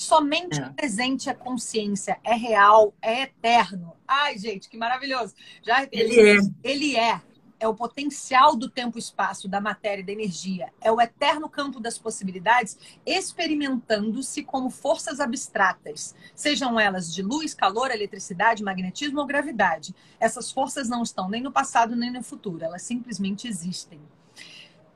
[0.00, 0.66] Somente é.
[0.66, 3.94] o presente é consciência, é real, é eterno.
[4.08, 5.34] Ai, gente, que maravilhoso.
[5.62, 6.38] Já ele é.
[6.64, 7.20] Ele é
[7.60, 12.78] é o potencial do tempo-espaço, da matéria, da energia, é o eterno campo das possibilidades,
[13.04, 19.94] experimentando-se como forças abstratas, sejam elas de luz, calor, eletricidade, magnetismo ou gravidade.
[20.18, 24.00] Essas forças não estão nem no passado nem no futuro, elas simplesmente existem.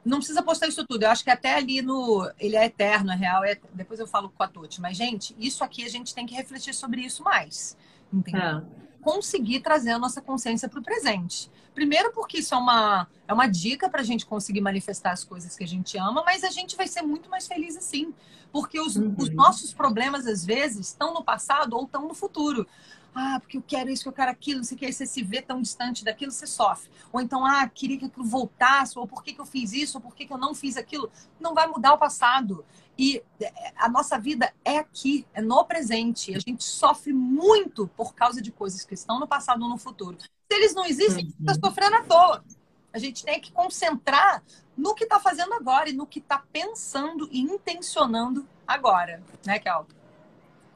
[0.05, 1.05] Não precisa postar isso tudo.
[1.05, 2.31] Eu acho que até ali no.
[2.39, 3.45] Ele é eterno, é real.
[3.45, 3.59] É...
[3.73, 4.81] Depois eu falo com a Toti.
[4.81, 7.77] Mas, gente, isso aqui a gente tem que refletir sobre isso mais.
[8.13, 8.59] Entendeu?
[8.59, 11.51] É conseguir trazer a nossa consciência para o presente.
[11.75, 15.55] Primeiro, porque isso é uma, é uma dica para a gente conseguir manifestar as coisas
[15.57, 18.15] que a gente ama, mas a gente vai ser muito mais feliz assim.
[18.51, 19.15] Porque os, uhum.
[19.19, 22.67] os nossos problemas, às vezes, estão no passado ou estão no futuro.
[23.15, 25.23] Ah, porque eu quero isso, eu quero aquilo, não sei o que, aí você se
[25.23, 26.91] vê tão distante daquilo, você sofre.
[27.13, 30.03] Ou então, ah, queria que aquilo voltasse, ou por que, que eu fiz isso, ou
[30.03, 31.09] por que, que eu não fiz aquilo.
[31.39, 32.65] Não vai mudar o passado.
[32.99, 36.35] E é, a nossa vida é aqui, é no presente.
[36.35, 40.19] A gente sofre muito por causa de coisas que estão no passado ou no futuro.
[40.21, 41.61] Se eles não existem, a gente está uhum.
[41.65, 42.45] sofrendo à toa.
[42.93, 44.43] A gente tem que concentrar
[44.77, 49.87] no que está fazendo agora e no que está pensando e intencionando agora, né, Kel?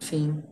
[0.00, 0.42] Sim.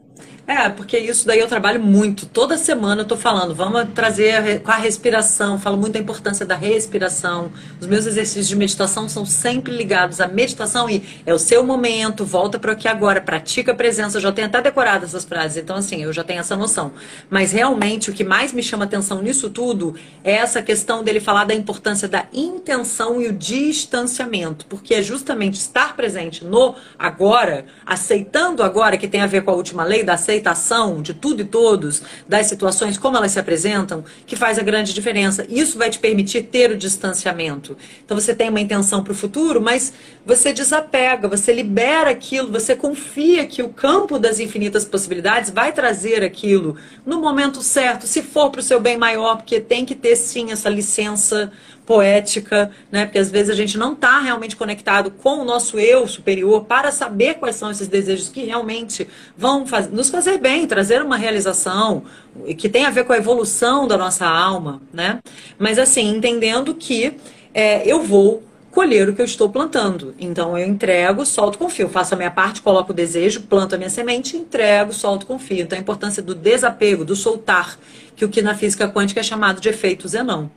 [0.47, 2.25] É, porque isso daí eu trabalho muito.
[2.25, 6.55] Toda semana eu tô falando, vamos trazer com a respiração, falo muito da importância da
[6.55, 7.51] respiração.
[7.81, 12.25] Os meus exercícios de meditação são sempre ligados à meditação e é o seu momento,
[12.25, 14.19] volta para aqui agora, pratica a presença.
[14.19, 16.93] Eu já tenho até decorado essas frases, então assim, eu já tenho essa noção.
[17.29, 21.45] Mas realmente o que mais me chama atenção nisso tudo é essa questão dele falar
[21.45, 28.63] da importância da intenção e o distanciamento, porque é justamente estar presente no agora, aceitando
[28.63, 32.03] agora, que tem a ver com a última lei da aceitação de tudo e todos,
[32.27, 35.45] das situações, como elas se apresentam, que faz a grande diferença.
[35.49, 37.77] Isso vai te permitir ter o distanciamento.
[38.05, 39.93] Então você tem uma intenção para o futuro, mas
[40.25, 46.25] você desapega, você libera aquilo, você confia que o campo das infinitas possibilidades vai trazer
[46.25, 50.17] aquilo no momento certo, se for para o seu bem maior, porque tem que ter
[50.17, 51.53] sim essa licença
[51.87, 53.07] poética, né?
[53.07, 56.91] Porque às vezes a gente não está realmente conectado com o nosso eu superior para
[56.91, 59.07] saber quais são esses desejos que realmente
[59.39, 59.89] vão faz...
[59.89, 62.03] nos fazer bem, trazer uma realização
[62.59, 65.21] que tem a ver com a evolução da nossa alma, né?
[65.59, 67.17] Mas assim, entendendo que
[67.55, 70.15] é, eu vou colher o que eu estou plantando.
[70.19, 71.89] Então eu entrego, solto, confio.
[71.89, 75.63] Faço a minha parte, coloco o desejo, planto a minha semente, entrego, solto, confio.
[75.63, 77.79] Então a importância do desapego, do soltar,
[78.17, 80.51] que o que na física quântica é chamado de efeito Zenão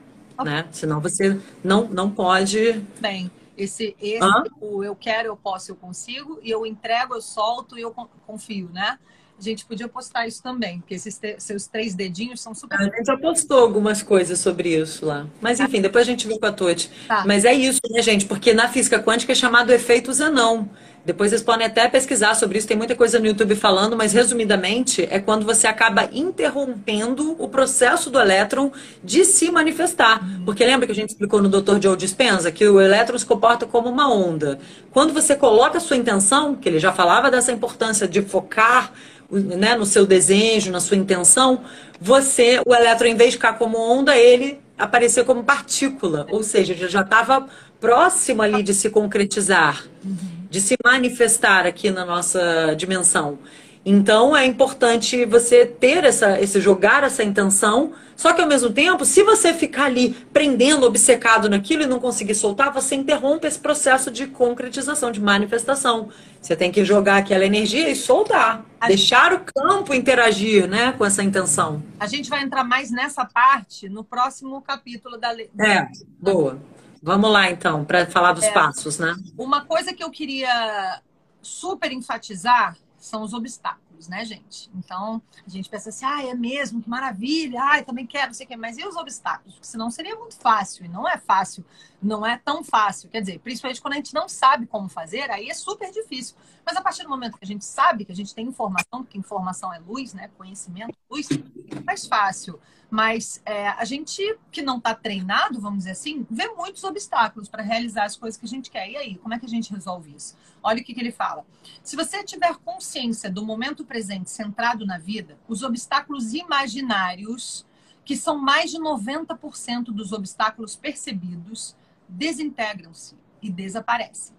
[0.43, 0.67] né?
[0.71, 2.83] Senão você não, não pode.
[2.99, 4.19] Bem, esse, esse
[4.61, 7.91] o eu quero, eu posso, eu consigo, e eu entrego, eu solto e eu
[8.25, 8.97] confio, né?
[9.37, 12.77] A gente podia postar isso também, porque esses seus três dedinhos são super.
[12.77, 15.27] A gente já postou algumas coisas sobre isso lá.
[15.39, 16.91] Mas enfim, depois a gente vê com a Tote.
[17.07, 17.23] Tá.
[17.25, 18.25] Mas é isso, né, gente?
[18.25, 20.69] Porque na física quântica é chamado efeito Zenão.
[21.05, 25.07] Depois vocês podem até pesquisar sobre isso, tem muita coisa no YouTube falando, mas resumidamente
[25.09, 28.71] é quando você acaba interrompendo o processo do elétron
[29.03, 30.21] de se manifestar.
[30.45, 31.81] Porque lembra que a gente explicou no Dr.
[31.81, 34.59] Joe Dispenza que o elétron se comporta como uma onda.
[34.91, 38.91] Quando você coloca a sua intenção, que ele já falava dessa importância de focar
[39.31, 41.61] né, no seu desejo, na sua intenção,
[41.99, 46.73] você, o elétron, em vez de ficar como onda, ele apareceu como partícula, ou seja,
[46.73, 47.47] já estava
[47.79, 49.85] próximo ali de se concretizar.
[50.03, 53.39] Uhum de se manifestar aqui na nossa dimensão.
[53.85, 57.93] Então é importante você ter essa, esse jogar essa intenção.
[58.15, 62.35] Só que ao mesmo tempo, se você ficar ali prendendo, obcecado naquilo e não conseguir
[62.35, 66.09] soltar, você interrompe esse processo de concretização, de manifestação.
[66.41, 69.41] Você tem que jogar aquela energia e soltar, a deixar gente...
[69.41, 71.81] o campo interagir, né, com essa intenção.
[71.97, 75.49] A gente vai entrar mais nessa parte no próximo capítulo da lei.
[75.57, 75.87] É,
[76.19, 76.59] boa.
[77.01, 79.15] Vamos lá, então, para falar dos é, passos, né?
[79.37, 81.01] Uma coisa que eu queria
[81.41, 84.69] super enfatizar são os obstáculos, né, gente?
[84.75, 88.45] Então, a gente pensa assim, ah, é mesmo, que maravilha, ai, também quero, não sei
[88.45, 89.53] o quê, mas e os obstáculos?
[89.53, 91.63] Porque senão seria muito fácil, e não é fácil,
[92.01, 93.09] não é tão fácil.
[93.09, 96.35] Quer dizer, principalmente quando a gente não sabe como fazer, aí é super difícil.
[96.65, 99.17] Mas a partir do momento que a gente sabe, que a gente tem informação, porque
[99.17, 102.59] informação é luz, né, conhecimento, luz, é mais fácil.
[102.89, 104.21] Mas é, a gente
[104.51, 108.45] que não está treinado, vamos dizer assim, vê muitos obstáculos para realizar as coisas que
[108.45, 108.89] a gente quer.
[108.89, 110.35] E aí, como é que a gente resolve isso?
[110.63, 111.45] Olha o que, que ele fala.
[111.83, 117.65] Se você tiver consciência do momento presente centrado na vida, os obstáculos imaginários,
[118.03, 121.75] que são mais de 90% dos obstáculos percebidos,
[122.07, 124.38] desintegram-se e desaparecem.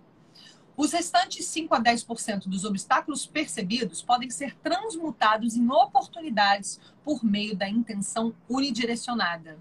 [0.81, 7.55] Os restantes 5 a 10% dos obstáculos percebidos podem ser transmutados em oportunidades por meio
[7.55, 9.59] da intenção unidirecionada.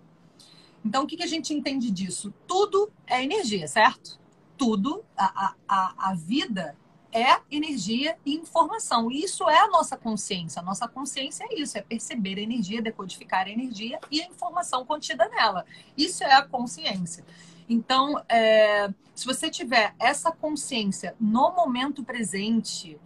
[0.84, 2.34] Então, o que, a gente entende disso?
[2.48, 4.18] Tudo é energia, certo?
[4.58, 6.78] Tudo, a, a, a vida
[7.12, 9.12] é energia e informação.
[9.12, 10.62] E isso é a nossa consciência.
[10.62, 14.86] A nossa consciência é isso, é perceber a energia, decodificar a energia e a informação
[14.86, 15.66] contida nela.
[15.98, 17.26] Isso é a consciência.
[17.70, 23.00] Então, é, se você tiver essa consciência no momento presente,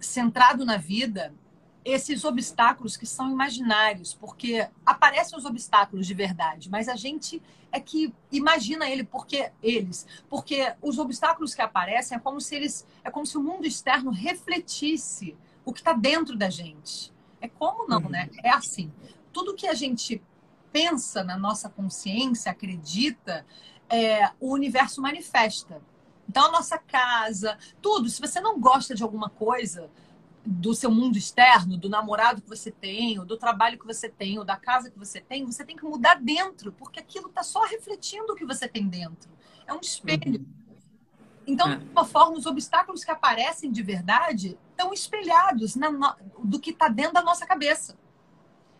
[0.00, 1.34] centrado na vida,
[1.84, 7.78] esses obstáculos que são imaginários, porque aparecem os obstáculos de verdade, mas a gente é
[7.78, 13.10] que imagina ele porque eles, porque os obstáculos que aparecem é como se eles, é
[13.10, 17.12] como se o mundo externo refletisse o que está dentro da gente.
[17.40, 18.30] É como não, né?
[18.42, 18.90] É assim.
[19.32, 20.22] Tudo que a gente
[20.72, 23.44] pensa na nossa consciência, acredita,
[23.88, 25.80] é, o universo manifesta.
[26.28, 28.08] Então, a nossa casa, tudo.
[28.08, 29.90] Se você não gosta de alguma coisa
[30.44, 34.38] do seu mundo externo, do namorado que você tem, ou do trabalho que você tem,
[34.38, 37.64] ou da casa que você tem, você tem que mudar dentro, porque aquilo está só
[37.64, 39.30] refletindo o que você tem dentro.
[39.66, 40.40] É um espelho.
[40.40, 40.46] Uhum.
[41.46, 41.76] Então, é.
[41.76, 46.88] de uma forma, os obstáculos que aparecem de verdade estão espelhados na, do que está
[46.88, 47.96] dentro da nossa cabeça.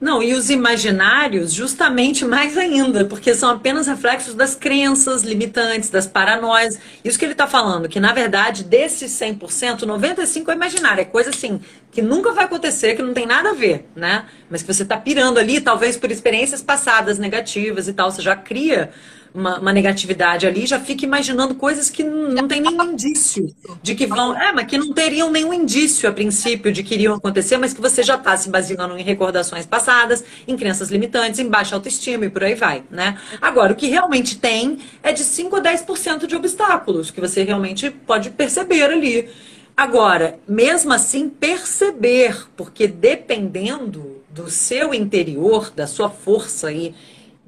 [0.00, 6.06] Não, e os imaginários, justamente mais ainda, porque são apenas reflexos das crenças limitantes, das
[6.06, 6.78] paranoias.
[7.04, 11.00] Isso que ele está falando, que na verdade, desses 100%, 95% é imaginário.
[11.00, 11.60] É coisa assim,
[11.90, 14.26] que nunca vai acontecer, que não tem nada a ver, né?
[14.48, 18.36] Mas que você está pirando ali, talvez por experiências passadas negativas e tal, você já
[18.36, 18.90] cria
[19.34, 24.06] uma, uma, negatividade ali, já fica imaginando coisas que não tem nenhum indício de que
[24.06, 24.36] vão.
[24.36, 27.80] É, mas que não teriam nenhum indício a princípio de que iriam acontecer, mas que
[27.80, 32.30] você já está se baseando em recordações passadas, em crenças limitantes, em baixa autoestima e
[32.30, 33.18] por aí vai, né?
[33.40, 37.90] Agora, o que realmente tem é de 5 a 10% de obstáculos que você realmente
[37.90, 39.28] pode perceber ali.
[39.76, 46.94] Agora, mesmo assim, perceber, porque dependendo do seu interior, da sua força aí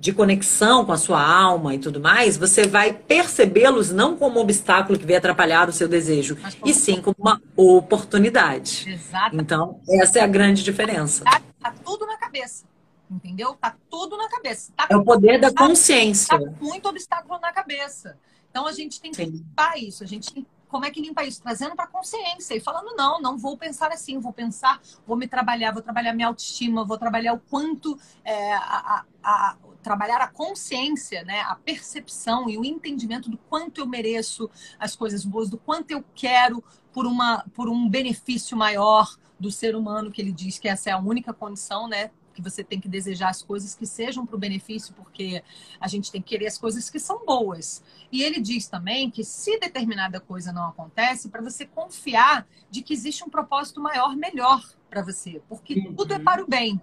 [0.00, 4.42] de conexão com a sua alma e tudo mais, você vai percebê-los não como um
[4.42, 8.90] obstáculo que vai atrapalhar o seu desejo, e sim como uma oportunidade.
[8.90, 9.36] Exato.
[9.36, 11.22] Então, essa é a grande diferença.
[11.22, 12.64] Tá, tá tudo na cabeça.
[13.10, 13.54] Entendeu?
[13.60, 14.72] Tá tudo na cabeça.
[14.74, 16.38] Tá é o poder da consciência.
[16.38, 18.16] Tá muito obstáculo na cabeça.
[18.50, 20.02] Então a gente tem que limpar isso.
[20.02, 21.42] A gente tem como é que limpa isso?
[21.42, 25.72] Trazendo para consciência e falando, não, não vou pensar assim, vou pensar, vou me trabalhar,
[25.72, 31.40] vou trabalhar minha autoestima, vou trabalhar o quanto é, a, a, trabalhar a consciência, né,
[31.40, 36.04] a percepção e o entendimento do quanto eu mereço as coisas boas, do quanto eu
[36.14, 36.62] quero
[36.92, 40.92] por, uma, por um benefício maior do ser humano, que ele diz que essa é
[40.92, 42.10] a única condição, né?
[42.34, 45.42] Que você tem que desejar as coisas que sejam para o benefício, porque
[45.80, 47.82] a gente tem que querer as coisas que são boas.
[48.12, 52.92] E ele diz também que se determinada coisa não acontece, para você confiar de que
[52.92, 55.94] existe um propósito maior, melhor para você, porque uhum.
[55.94, 56.80] tudo é para o bem.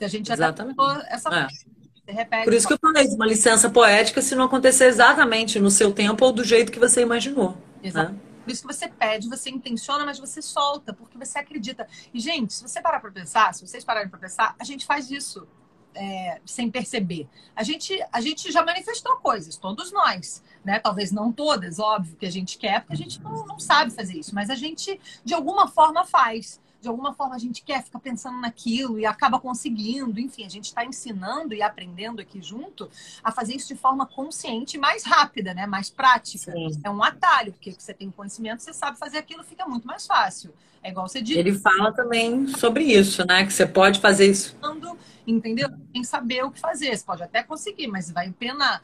[0.00, 0.76] A gente já Exatamente.
[1.08, 1.48] essa é.
[2.06, 5.92] Repete, Por isso que eu falei uma licença poética se não acontecer exatamente no seu
[5.92, 7.56] tempo ou do jeito que você imaginou.
[7.82, 8.12] Exato.
[8.12, 8.18] Né?
[8.44, 11.88] Por isso que você pede, você intenciona, mas você solta, porque você acredita.
[12.14, 15.10] E, gente, se você parar para pensar, se vocês pararem para pensar, a gente faz
[15.10, 15.48] isso
[15.96, 17.26] é, sem perceber.
[17.56, 20.44] A gente, a gente já manifestou coisas, todos nós.
[20.64, 20.78] Né?
[20.78, 24.18] Talvez não todas, óbvio, que a gente quer, porque a gente não, não sabe fazer
[24.18, 27.98] isso, mas a gente, de alguma forma, faz de alguma forma a gente quer ficar
[27.98, 30.20] pensando naquilo e acaba conseguindo.
[30.20, 32.88] Enfim, a gente está ensinando e aprendendo aqui junto
[33.24, 35.66] a fazer isso de forma consciente, mais rápida, né?
[35.66, 36.52] Mais prática.
[36.52, 36.80] Sim.
[36.84, 40.54] É um atalho, porque você tem conhecimento, você sabe fazer aquilo, fica muito mais fácil.
[40.80, 41.40] É igual você disse.
[41.40, 43.44] Ele fala também sobre isso, né?
[43.44, 44.56] Que você pode fazer isso.
[45.26, 45.68] Entendeu?
[45.92, 46.96] Sem saber o que fazer.
[46.96, 48.80] Você pode até conseguir, mas vai penar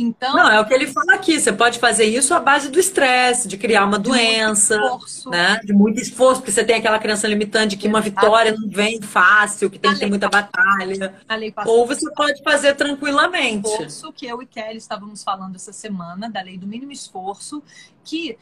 [0.00, 1.40] então, não, é o que ele fala aqui.
[1.40, 4.78] Você pode fazer isso à base do estresse, de criar uma de doença,
[5.26, 5.60] né?
[5.64, 9.02] De muito esforço, porque você tem aquela crença limitante de que uma vitória não vem
[9.02, 11.20] fácil, que tem que ter muita batalha.
[11.66, 13.68] Ou você pode fazer tranquilamente.
[13.68, 17.60] Esforço que eu e Kelly estávamos falando essa semana da lei do mínimo esforço,
[18.04, 18.38] que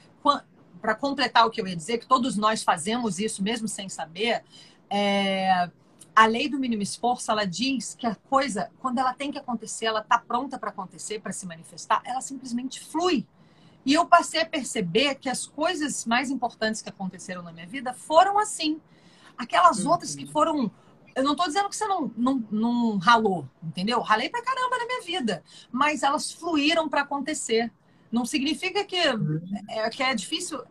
[0.82, 4.42] para completar o que eu ia dizer, que todos nós fazemos isso mesmo sem saber.
[4.90, 5.70] É,
[6.16, 9.84] a lei do mínimo esforço, ela diz que a coisa, quando ela tem que acontecer,
[9.84, 13.26] ela está pronta para acontecer, para se manifestar, ela simplesmente flui.
[13.84, 17.92] E eu passei a perceber que as coisas mais importantes que aconteceram na minha vida
[17.92, 18.80] foram assim.
[19.36, 19.90] Aquelas uhum.
[19.90, 20.72] outras que foram.
[21.14, 24.00] Eu não estou dizendo que você não, não, não ralou, entendeu?
[24.00, 25.44] Ralei pra caramba na minha vida.
[25.70, 27.70] Mas elas fluíram para acontecer.
[28.10, 29.40] Não significa que uhum.
[29.68, 30.64] é, que é difícil.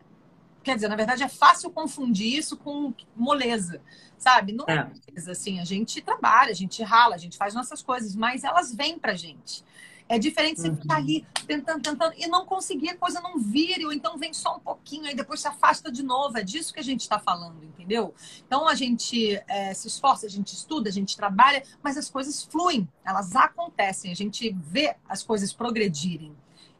[0.64, 3.80] Quer dizer, na verdade, é fácil confundir isso com moleza
[4.18, 4.52] sabe?
[4.52, 4.90] Não é.
[5.30, 8.98] assim, a gente trabalha, a gente rala, a gente faz nossas coisas, mas elas vêm
[8.98, 9.64] pra gente.
[10.08, 10.76] É diferente você uhum.
[10.76, 14.56] ficar ali tentando, tentando e não conseguir, a coisa não vire, ou então vem só
[14.56, 16.38] um pouquinho, aí depois se afasta de novo.
[16.38, 18.14] É disso que a gente está falando, entendeu?
[18.46, 22.44] Então a gente é, se esforça, a gente estuda, a gente trabalha, mas as coisas
[22.44, 26.36] fluem, elas acontecem, a gente vê as coisas progredirem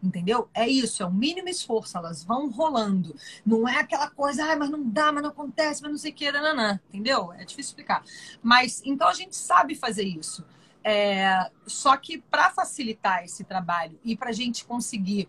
[0.07, 0.49] entendeu?
[0.55, 3.15] É isso, é o mínimo esforço, elas vão rolando.
[3.45, 6.15] Não é aquela coisa, ah, mas não dá, mas não acontece, mas não sei o
[6.15, 7.33] que, nananã, entendeu?
[7.33, 8.05] É difícil explicar.
[8.43, 10.45] Mas então a gente sabe fazer isso.
[10.83, 15.29] É, só que para facilitar esse trabalho e para a gente conseguir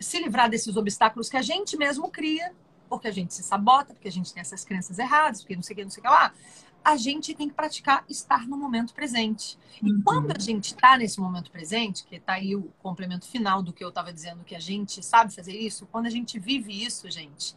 [0.00, 2.52] se livrar desses obstáculos que a gente mesmo cria,
[2.88, 5.74] porque a gente se sabota, porque a gente tem essas crenças erradas, porque não sei
[5.74, 6.32] o que, não sei o que lá,
[6.86, 9.58] a gente tem que praticar estar no momento presente.
[9.82, 10.02] E uhum.
[10.04, 13.82] quando a gente está nesse momento presente, que está aí o complemento final do que
[13.82, 17.56] eu estava dizendo, que a gente sabe fazer isso, quando a gente vive isso, gente,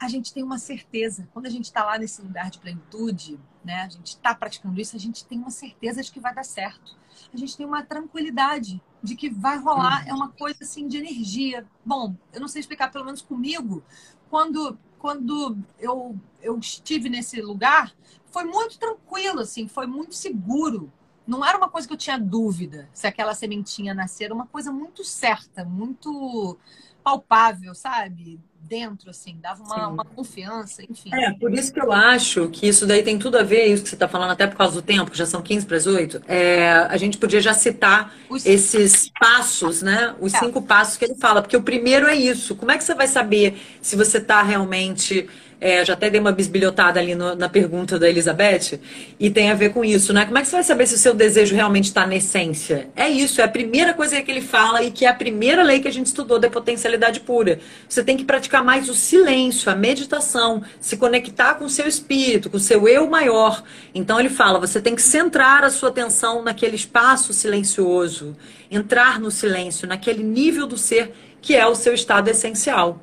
[0.00, 1.28] a gente tem uma certeza.
[1.34, 4.96] Quando a gente está lá nesse lugar de plenitude, né, a gente está praticando isso,
[4.96, 6.96] a gente tem uma certeza de que vai dar certo.
[7.30, 10.08] A gente tem uma tranquilidade de que vai rolar, uhum.
[10.08, 11.66] é uma coisa assim de energia.
[11.84, 13.84] Bom, eu não sei explicar, pelo menos comigo,
[14.30, 17.94] quando quando eu, eu estive nesse lugar,
[18.30, 20.92] foi muito tranquilo, assim, foi muito seguro.
[21.26, 24.72] Não era uma coisa que eu tinha dúvida se aquela sementinha nascer, era uma coisa
[24.72, 26.58] muito certa, muito.
[27.02, 28.40] palpável, sabe?
[28.68, 31.10] dentro, assim, dava uma, uma, confiança, enfim.
[31.12, 33.88] É, por isso que eu acho que isso daí tem tudo a ver, isso que
[33.88, 36.22] você está falando, até por causa do tempo, que já são 15 para as 8,
[36.26, 38.44] é, a gente podia já citar Os...
[38.44, 40.14] esses passos, né?
[40.20, 40.38] Os é.
[40.38, 42.54] cinco passos que ele fala, porque o primeiro é isso.
[42.54, 45.28] Como é que você vai saber se você está realmente
[45.60, 48.78] é, já até dei uma bisbilhotada ali no, na pergunta da Elizabeth,
[49.18, 50.24] e tem a ver com isso, né?
[50.24, 52.88] Como é que você vai saber se o seu desejo realmente está na essência?
[52.94, 55.80] É isso, é a primeira coisa que ele fala e que é a primeira lei
[55.80, 57.58] que a gente estudou da potencialidade pura.
[57.88, 62.48] Você tem que praticar mais o silêncio, a meditação, se conectar com o seu espírito,
[62.48, 63.62] com o seu eu maior.
[63.94, 68.36] Então ele fala, você tem que centrar a sua atenção naquele espaço silencioso,
[68.70, 73.00] entrar no silêncio, naquele nível do ser que é o seu estado essencial.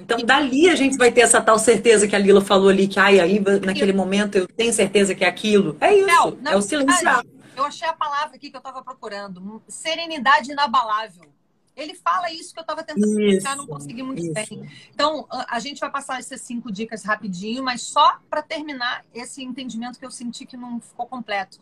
[0.00, 2.98] Então, dali a gente vai ter essa tal certeza que a Lila falou ali, que
[2.98, 5.76] ai, aí naquele momento eu tenho certeza que é aquilo.
[5.80, 7.24] É isso, não, não, é o silenciar.
[7.56, 11.30] Eu achei a palavra aqui que eu estava procurando, serenidade inabalável.
[11.76, 14.32] Ele fala isso que eu estava tentando explicar, não consegui muito isso.
[14.32, 14.70] bem.
[14.92, 19.98] Então, a gente vai passar essas cinco dicas rapidinho, mas só para terminar esse entendimento
[19.98, 21.58] que eu senti que não ficou completo.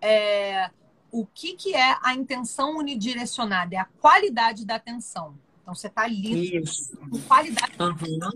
[0.00, 0.70] É,
[1.10, 3.74] o que, que é a intenção unidirecionada?
[3.74, 5.34] É a qualidade da atenção.
[5.70, 6.96] Então você está ali Isso.
[6.96, 7.72] com qualidade.
[7.78, 8.30] Uhum.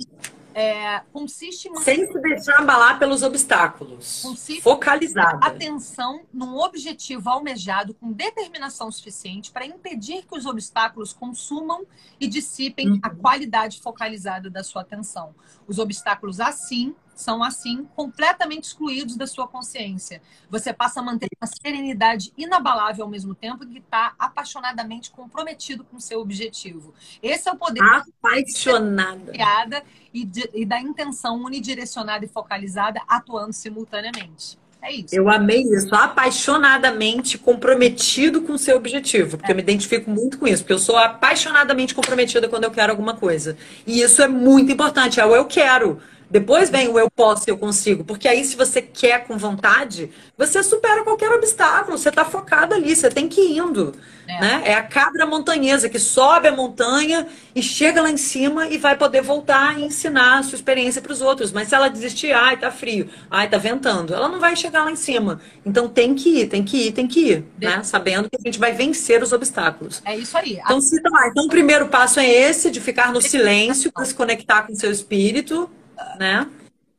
[0.57, 4.23] É, consiste sem se deixar abalar pelos obstáculos.
[4.23, 5.45] Consiste focalizada.
[5.45, 11.85] Atenção num objetivo almejado com determinação suficiente para impedir que os obstáculos consumam
[12.21, 13.01] e dissipem uhum.
[13.03, 15.35] a qualidade focalizada da sua atenção.
[15.67, 20.21] Os obstáculos assim são assim completamente excluídos da sua consciência.
[20.51, 25.97] Você passa a manter uma serenidade inabalável ao mesmo tempo que está apaixonadamente comprometido com
[25.97, 26.95] o seu objetivo.
[27.23, 34.59] Esse é o poder apaixonada e, e da intenção unidirecionada e focalizada atuando simultaneamente.
[34.85, 35.15] É isso.
[35.15, 39.53] Eu amei isso, apaixonadamente comprometido com o seu objetivo, porque é.
[39.53, 43.15] eu me identifico muito com isso, porque eu sou apaixonadamente comprometida quando eu quero alguma
[43.15, 43.57] coisa.
[43.87, 46.03] E isso é muito importante, é o eu quero.
[46.31, 48.05] Depois vem o eu posso e eu consigo.
[48.05, 51.97] Porque aí, se você quer com vontade, você supera qualquer obstáculo.
[51.97, 53.95] Você está focado ali, você tem que ir indo.
[54.27, 54.41] É.
[54.41, 54.63] Né?
[54.65, 58.97] é a cabra montanhesa que sobe a montanha e chega lá em cima e vai
[58.97, 61.53] poder voltar e ensinar a sua experiência para os outros.
[61.53, 64.91] Mas se ela desistir, ai, tá frio, ai, tá ventando, ela não vai chegar lá
[64.91, 65.41] em cima.
[65.65, 67.83] Então tem que ir, tem que ir, tem que ir, né?
[67.83, 70.01] Sabendo que a gente vai vencer os obstáculos.
[70.05, 70.59] É isso aí.
[70.65, 74.15] Então, se, tá, então o primeiro passo é esse, de ficar no silêncio, para se
[74.15, 75.71] conectar com o seu espírito
[76.19, 76.51] né?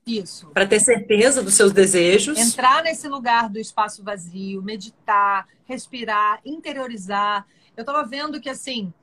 [0.06, 0.48] Isso.
[0.48, 2.38] Para ter certeza dos seus desejos.
[2.38, 7.46] Entrar nesse lugar do espaço vazio, meditar, respirar, interiorizar.
[7.76, 8.94] Eu estava vendo que, assim,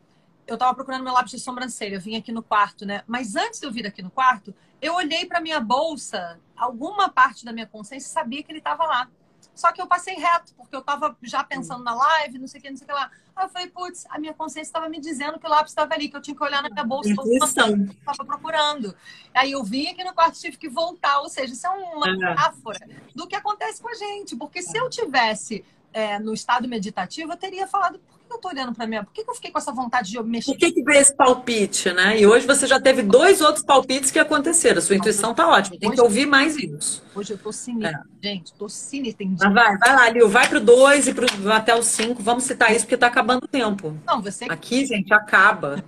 [0.46, 3.02] eu estava procurando meu lápis de sobrancelha, eu vim aqui no quarto, né?
[3.06, 7.44] Mas antes de eu vir aqui no quarto, eu olhei para minha bolsa, alguma parte
[7.44, 9.08] da minha consciência sabia que ele estava lá.
[9.54, 12.62] Só que eu passei reto, porque eu estava já pensando na live, não sei o
[12.62, 13.10] que, não sei o que lá.
[13.36, 16.08] Aí eu falei, putz, a minha consciência estava me dizendo que o lápis estava ali,
[16.08, 18.94] que eu tinha que olhar na minha bolsa, eu estava procurando.
[19.34, 22.80] Aí eu vim aqui no quarto tive que voltar, ou seja, isso é uma metáfora
[23.14, 27.36] do que acontece com a gente, porque se eu tivesse é, no estado meditativo, eu
[27.36, 28.00] teria falado,
[28.32, 28.96] que eu tô olhando para mim?
[29.04, 30.52] Por que, que, eu fiquei com essa vontade de mexer?
[30.52, 32.18] Por que, que veio esse palpite, né?
[32.18, 34.80] E hoje você já teve dois outros palpites que aconteceram.
[34.80, 35.78] Sua intuição tá ótima.
[35.78, 37.02] Tem hoje, que ouvir mais isso.
[37.14, 38.28] Hoje eu tô sinistra, é.
[38.28, 38.52] gente.
[38.54, 39.26] Tô sinistra.
[39.26, 40.28] Mas vai, vai lá, Lil.
[40.28, 42.22] Vai pro dois e pro, até o cinco.
[42.22, 43.96] Vamos citar isso porque tá acabando o tempo.
[44.06, 44.46] Não, você...
[44.46, 45.84] Aqui, gente, acaba.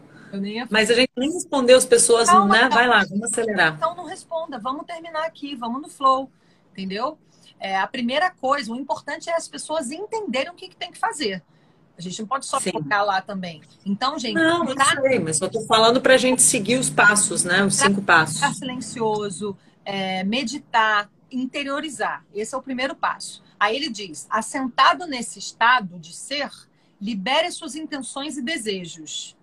[0.68, 2.61] Mas a gente nem respondeu as pessoas, calma, né?
[2.62, 2.74] Calma.
[2.74, 3.74] Vai lá, vamos acelerar.
[3.76, 4.59] Então não responda.
[4.59, 5.55] Vamos terminar aqui.
[5.55, 6.30] Vamos no flow.
[6.72, 7.16] Entendeu?
[7.61, 10.99] É, a primeira coisa, o importante é as pessoas entenderem o que, que tem que
[10.99, 11.42] fazer.
[11.97, 12.72] A gente não pode só Sim.
[12.72, 13.62] focar lá também.
[13.86, 14.34] Então, gente.
[14.34, 15.01] Não, não tá...
[15.01, 17.64] sei, mas eu estou falando para a gente seguir os passos, né?
[17.64, 18.36] Os cinco passos.
[18.36, 22.24] Ficar silencioso, é, meditar, interiorizar.
[22.34, 23.42] Esse é o primeiro passo.
[23.59, 26.51] Aí ele diz: assentado nesse estado de ser,
[27.01, 29.36] libere suas intenções e desejos.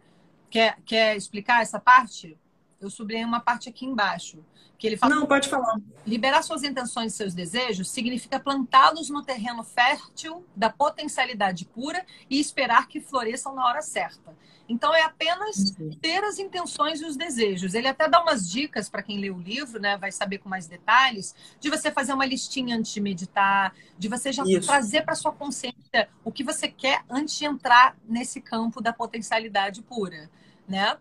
[0.49, 2.37] Quer, quer explicar essa parte?
[2.81, 4.43] Eu sublinhei uma parte aqui embaixo.
[4.81, 5.79] Que ele fala, Não, pode falar.
[6.07, 12.39] Liberar suas intenções e seus desejos significa plantá-los no terreno fértil da potencialidade pura e
[12.39, 14.35] esperar que floresçam na hora certa.
[14.67, 17.75] Então é apenas ter as intenções e os desejos.
[17.75, 19.97] Ele até dá umas dicas para quem lê o livro, né?
[19.97, 24.31] Vai saber com mais detalhes, de você fazer uma listinha antes de meditar, de você
[24.31, 24.65] já Isso.
[24.65, 29.83] trazer para sua consciência o que você quer antes de entrar nesse campo da potencialidade
[29.83, 30.27] pura,
[30.67, 30.97] né?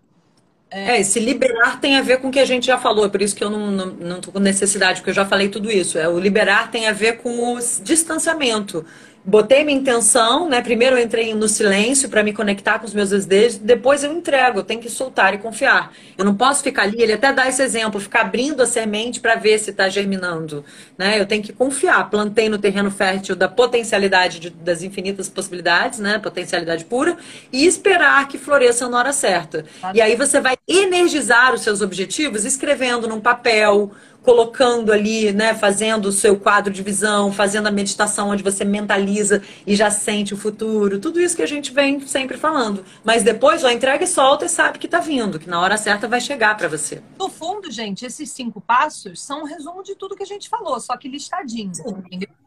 [0.73, 3.21] É, esse liberar tem a ver com o que a gente já falou, é por
[3.21, 5.99] isso que eu não, não, não com necessidade, porque eu já falei tudo isso.
[5.99, 8.85] É, o liberar tem a ver com o distanciamento.
[9.25, 10.63] Botei minha intenção, né?
[10.63, 14.61] Primeiro eu entrei no silêncio para me conectar com os meus desejos, depois eu entrego,
[14.61, 15.93] eu tenho que soltar e confiar.
[16.17, 19.35] Eu não posso ficar ali, ele até dá esse exemplo, ficar abrindo a semente para
[19.35, 20.65] ver se está germinando,
[20.97, 21.21] né?
[21.21, 22.09] Eu tenho que confiar.
[22.09, 26.19] Plantei no terreno fértil da potencialidade de, das infinitas possibilidades, né?
[26.19, 27.17] Potencialidade pura
[27.53, 29.65] e esperar que floresça na hora certa.
[29.95, 33.93] E aí você vai energizar os seus objetivos escrevendo num papel,
[34.23, 39.43] colocando ali, né, fazendo o seu quadro de visão, fazendo a meditação onde você mentaliza
[39.67, 42.85] e já sente o futuro, tudo isso que a gente vem sempre falando.
[43.05, 46.07] Mas depois, ó, entrega e solta e sabe que tá vindo, que na hora certa
[46.07, 47.03] vai chegar para você.
[47.19, 50.79] No fundo, gente, esses cinco passos são um resumo de tudo que a gente falou,
[50.81, 51.73] só que listadinho?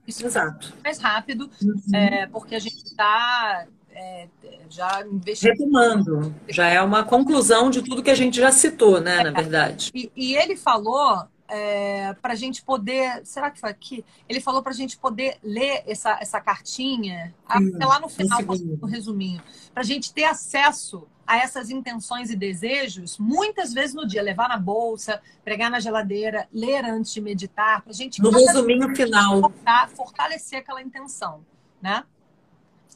[0.08, 0.74] Isso Exato.
[0.84, 1.82] mais rápido, uhum.
[1.94, 3.66] é, porque a gente está
[3.96, 4.28] é,
[4.70, 5.52] já investiu.
[5.52, 9.32] Retomando, já é uma conclusão de tudo que a gente já citou, né, é, na
[9.32, 9.92] verdade.
[9.94, 13.22] E, e, ele falou é, para a gente poder.
[13.24, 14.04] Será que foi aqui?
[14.28, 18.88] Ele falou para a gente poder ler essa, essa cartinha, até lá no final, no
[18.88, 19.40] resuminho,
[19.72, 24.50] para a gente ter acesso a essas intenções e desejos, muitas vezes no dia, levar
[24.50, 28.20] na bolsa, pregar na geladeira, ler antes de meditar, para a gente.
[28.20, 29.54] No resuminho final.
[29.96, 31.46] Fortalecer aquela intenção,
[31.80, 32.04] né?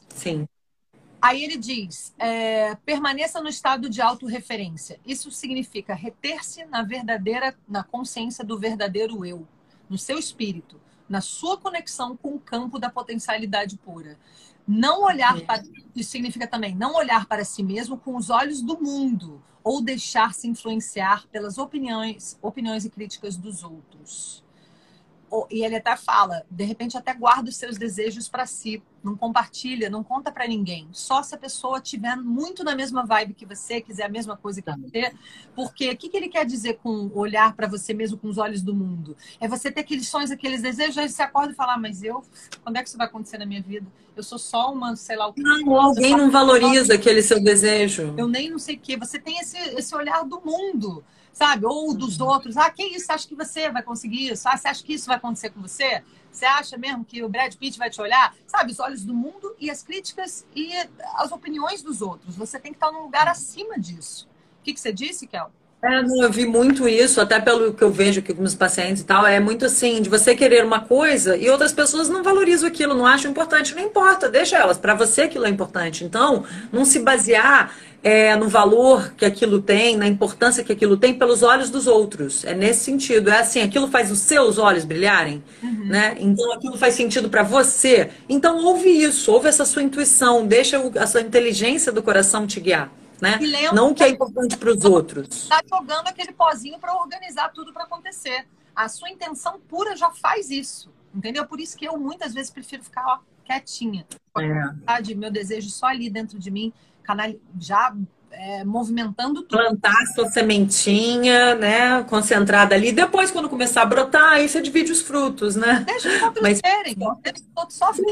[0.08, 0.48] Sim.
[1.20, 5.00] Aí ele diz: é, permaneça no estado de autorreferência.
[5.04, 9.46] Isso significa reter-se na verdadeira, na consciência do verdadeiro eu,
[9.88, 14.18] no seu espírito, na sua conexão com o campo da potencialidade pura.
[14.66, 15.62] Não olhar para.
[15.94, 20.46] Isso significa também não olhar para si mesmo com os olhos do mundo ou deixar-se
[20.46, 24.44] influenciar pelas opiniões, opiniões e críticas dos outros
[25.50, 29.90] e ele até fala, de repente até guarda os seus desejos para si, não compartilha,
[29.90, 30.88] não conta para ninguém.
[30.92, 34.60] Só se a pessoa tiver muito na mesma vibe que você, quiser a mesma coisa
[34.62, 35.12] que você,
[35.54, 38.62] porque o que, que ele quer dizer com olhar para você mesmo com os olhos
[38.62, 39.16] do mundo?
[39.40, 42.22] É você ter aqueles sonhos, aqueles desejos, aí você acorda e fala, ah, mas eu,
[42.62, 43.86] quando é que isso vai acontecer na minha vida?
[44.16, 45.40] Eu sou só uma, sei lá o que.
[45.40, 48.14] Não, alguém não valoriza aquele seu desejo.
[48.16, 48.96] Eu nem não sei o que.
[48.96, 51.04] Você tem esse, esse olhar do mundo
[51.38, 51.66] sabe?
[51.66, 52.56] Ou dos outros.
[52.56, 53.06] Ah, que isso?
[53.06, 54.48] Você acha que você vai conseguir isso?
[54.48, 56.02] Ah, você acha que isso vai acontecer com você?
[56.32, 58.34] Você acha mesmo que o Brad Pitt vai te olhar?
[58.44, 60.72] Sabe, os olhos do mundo e as críticas e
[61.14, 62.34] as opiniões dos outros.
[62.34, 64.28] Você tem que estar num lugar acima disso.
[64.60, 65.52] O que, que você disse, Kel?
[65.80, 69.02] É, não, eu vi muito isso, até pelo que eu vejo aqui com meus pacientes
[69.02, 69.24] e tal.
[69.24, 73.06] É muito assim, de você querer uma coisa e outras pessoas não valorizam aquilo, não
[73.06, 73.76] acham importante.
[73.76, 74.76] Não importa, deixa elas.
[74.76, 76.04] Para você aquilo é importante.
[76.04, 77.72] Então, não se basear
[78.02, 82.44] é, no valor que aquilo tem, na importância que aquilo tem pelos olhos dos outros.
[82.44, 83.30] É nesse sentido.
[83.30, 85.86] É assim, aquilo faz os seus olhos brilharem, uhum.
[85.86, 86.16] né?
[86.18, 88.10] Então aquilo faz sentido para você.
[88.28, 92.90] Então ouve isso, ouve essa sua intuição, deixa a sua inteligência do coração te guiar.
[93.20, 93.38] Né?
[93.40, 95.44] Lembra, não o que é importante para os outros.
[95.44, 98.46] Está jogando aquele pozinho para organizar tudo para acontecer.
[98.74, 101.44] A sua intenção pura já faz isso, entendeu?
[101.46, 104.06] Por isso que eu muitas vezes prefiro ficar ó, quietinha.
[104.38, 105.14] É.
[105.16, 107.92] Meu desejo só ali dentro de mim canal, já
[108.30, 109.58] é, movimentando tudo.
[109.58, 112.02] Plantar sua sementinha, né?
[112.04, 112.92] Concentrada ali.
[112.92, 115.84] Depois, quando começar a brotar, aí você divide os frutos, né?
[115.86, 116.96] Deixa eles acontecerem.
[116.98, 117.14] Mas...
[117.70, 118.02] Só já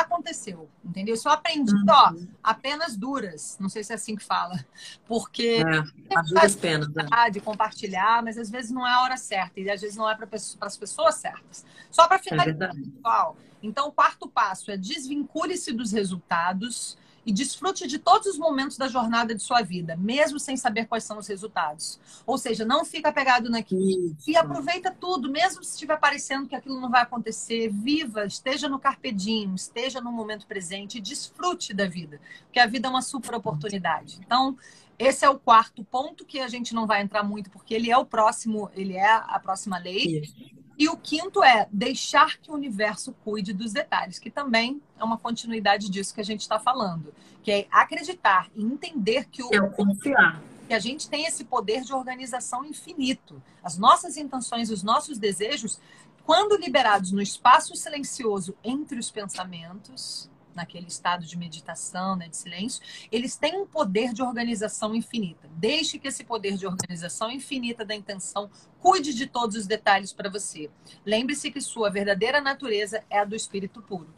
[0.00, 1.16] aconteceu, entendeu?
[1.16, 1.84] Só aprendi, uhum.
[1.88, 3.56] ó, apenas duras.
[3.60, 4.64] Não sei se é assim que fala.
[5.06, 7.04] Porque é, duras penas, né?
[7.32, 9.60] de compartilhar, mas às vezes não é a hora certa.
[9.60, 11.64] E às vezes não é para as pessoas certas.
[11.90, 13.36] Só para é finalizar, é pessoal.
[13.62, 18.88] Então, o quarto passo é desvincule-se dos resultados e desfrute de todos os momentos da
[18.88, 21.98] jornada de sua vida, mesmo sem saber quais são os resultados.
[22.26, 24.14] Ou seja, não fica pegado naquilo.
[24.16, 24.30] Isso.
[24.30, 27.68] E aproveita tudo, mesmo se estiver parecendo que aquilo não vai acontecer.
[27.70, 32.66] Viva, esteja no carpe diem, esteja no momento presente e desfrute da vida, porque a
[32.66, 34.18] vida é uma super oportunidade.
[34.24, 34.56] Então,
[34.98, 37.96] esse é o quarto ponto que a gente não vai entrar muito, porque ele é
[37.96, 40.20] o próximo, ele é a próxima lei.
[40.20, 40.63] Isso.
[40.78, 45.18] E o quinto é deixar que o universo cuide dos detalhes, que também é uma
[45.18, 49.60] continuidade disso que a gente está falando, que é acreditar e entender que o é
[49.70, 53.42] confiar que a gente tem esse poder de organização infinito.
[53.62, 55.78] As nossas intenções, os nossos desejos,
[56.24, 62.82] quando liberados no espaço silencioso entre os pensamentos, naquele estado de meditação, né, de silêncio,
[63.10, 65.48] eles têm um poder de organização infinita.
[65.56, 68.50] Deixe que esse poder de organização infinita da intenção
[68.80, 70.70] cuide de todos os detalhes para você.
[71.04, 74.12] Lembre-se que sua verdadeira natureza é a do espírito puro.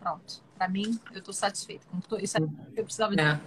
[0.00, 0.42] Pronto.
[0.56, 1.86] Para mim, eu estou satisfeita.
[2.20, 3.40] Isso é o que eu precisava dizer.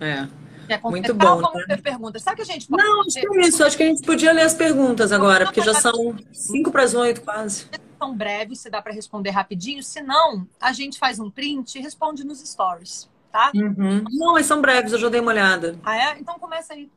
[0.00, 0.28] É.
[0.68, 0.80] é.
[0.82, 1.40] Muito bom.
[1.40, 1.64] Né?
[1.68, 2.22] ter perguntas.
[2.22, 3.64] Sabe que a gente pode Não, acho que é isso.
[3.64, 6.94] Acho que a gente podia ler as perguntas agora, porque já são cinco para as
[6.94, 7.66] oito quase
[7.98, 9.82] são breves, se dá para responder rapidinho.
[9.82, 13.50] Se não, a gente faz um print e responde nos stories, tá?
[13.54, 14.04] Uhum.
[14.10, 15.78] Não, mas são breves, eu já dei uma olhada.
[15.84, 16.18] Ah, é?
[16.18, 16.90] Então começa aí.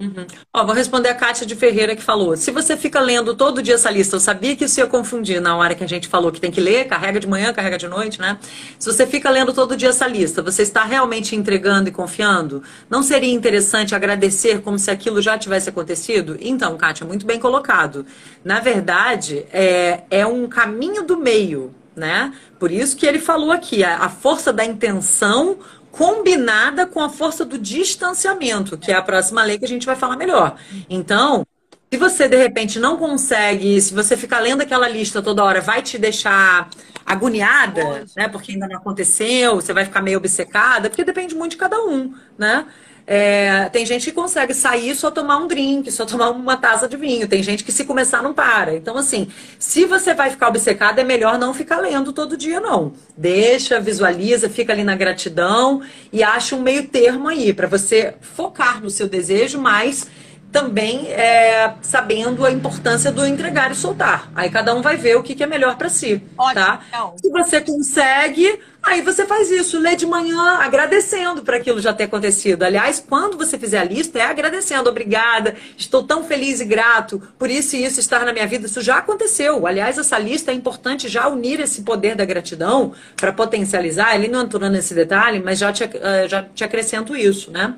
[0.00, 0.26] Uhum.
[0.54, 2.36] Ó, vou responder a Kátia de Ferreira que falou.
[2.36, 5.56] Se você fica lendo todo dia essa lista, eu sabia que isso ia confundir na
[5.56, 8.20] hora que a gente falou que tem que ler, carrega de manhã, carrega de noite,
[8.20, 8.38] né?
[8.78, 12.62] Se você fica lendo todo dia essa lista, você está realmente entregando e confiando?
[12.88, 16.36] Não seria interessante agradecer como se aquilo já tivesse acontecido?
[16.40, 18.06] Então, Kátia, muito bem colocado.
[18.44, 22.32] Na verdade, é, é um caminho do meio, né?
[22.60, 25.58] Por isso que ele falou aqui, a, a força da intenção
[25.90, 29.96] combinada com a força do distanciamento, que é a próxima lei que a gente vai
[29.96, 30.56] falar melhor.
[30.88, 31.46] Então,
[31.90, 35.82] se você de repente não consegue, se você ficar lendo aquela lista toda hora, vai
[35.82, 36.68] te deixar
[37.04, 38.28] agoniada, né?
[38.28, 42.14] Porque ainda não aconteceu, você vai ficar meio obcecada, porque depende muito de cada um,
[42.36, 42.66] né?
[43.10, 46.94] É, tem gente que consegue sair só tomar um drink, só tomar uma taça de
[46.94, 47.26] vinho.
[47.26, 48.74] Tem gente que se começar não para.
[48.74, 49.28] Então, assim,
[49.58, 52.92] se você vai ficar obcecado, é melhor não ficar lendo todo dia, não.
[53.16, 55.80] Deixa, visualiza, fica ali na gratidão
[56.12, 60.06] e acha um meio termo aí para você focar no seu desejo, mas
[60.50, 64.30] também é, sabendo a importância do entregar e soltar.
[64.34, 66.80] Aí cada um vai ver o que, que é melhor para si, Ótimo, tá?
[66.88, 67.14] Então.
[67.18, 72.04] Se você consegue, aí você faz isso, lê de manhã agradecendo para aquilo já ter
[72.04, 72.62] acontecido.
[72.62, 77.50] Aliás, quando você fizer a lista, é agradecendo, obrigada, estou tão feliz e grato por
[77.50, 78.66] isso e isso estar na minha vida.
[78.66, 79.66] Isso já aconteceu.
[79.66, 84.14] Aliás, essa lista é importante já unir esse poder da gratidão para potencializar.
[84.14, 87.74] Ele não entrou nesse detalhe, mas já te, eh, já te acrescento isso, né?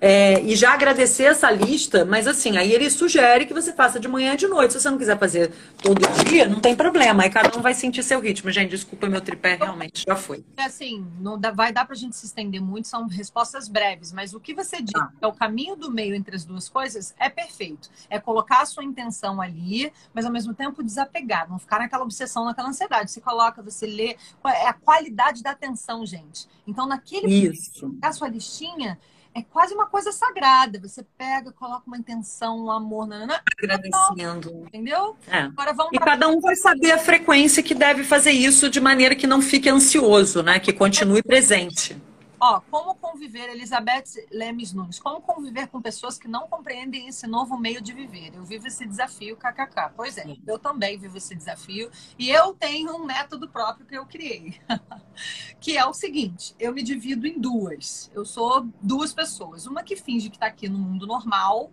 [0.00, 4.08] É, e já agradecer essa lista, mas assim, aí ele sugere que você faça de
[4.08, 4.72] manhã e de noite.
[4.72, 7.22] Se você não quiser fazer todo dia, não tem problema.
[7.22, 8.50] Aí cada um vai sentir seu ritmo.
[8.50, 10.44] Gente, desculpa, meu tripé realmente já foi.
[10.56, 14.34] É assim, não dá, vai dar pra gente se estender muito, são respostas breves, mas
[14.34, 15.10] o que você diz ah.
[15.20, 17.88] é o caminho do meio entre as duas coisas é perfeito.
[18.10, 22.44] É colocar a sua intenção ali, mas ao mesmo tempo desapegar, não ficar naquela obsessão,
[22.44, 23.10] naquela ansiedade.
[23.10, 26.46] Você coloca, você lê, é a qualidade da atenção, gente.
[26.66, 27.96] Então, naquele Isso.
[28.00, 28.98] a sua listinha,
[29.34, 30.78] é quase uma coisa sagrada.
[30.80, 34.64] Você pega, coloca uma intenção, um amor, nanana, agradecendo.
[34.68, 35.16] Entendeu?
[35.26, 35.40] É.
[35.40, 39.16] Agora vamos e cada um vai saber a frequência que deve fazer isso de maneira
[39.16, 40.60] que não fique ansioso, né?
[40.60, 42.00] Que continue presente.
[42.40, 47.56] Ó, como conviver, Elizabeth Lemes Nunes, como conviver com pessoas que não compreendem esse novo
[47.56, 48.34] meio de viver?
[48.34, 49.92] Eu vivo esse desafio, kkk.
[49.96, 54.06] Pois é, eu também vivo esse desafio e eu tenho um método próprio que eu
[54.06, 54.60] criei,
[55.60, 58.10] que é o seguinte: eu me divido em duas.
[58.14, 59.66] Eu sou duas pessoas.
[59.66, 61.70] Uma que finge que está aqui no mundo normal,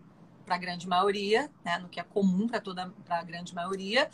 [0.51, 4.09] para a grande maioria, né, no que é comum para toda para a grande maioria,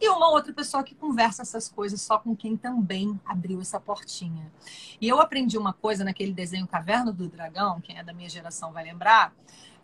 [0.00, 4.50] e uma outra pessoa que conversa essas coisas só com quem também abriu essa portinha.
[4.98, 8.72] E eu aprendi uma coisa naquele desenho Caverna do Dragão, quem é da minha geração
[8.72, 9.34] vai lembrar,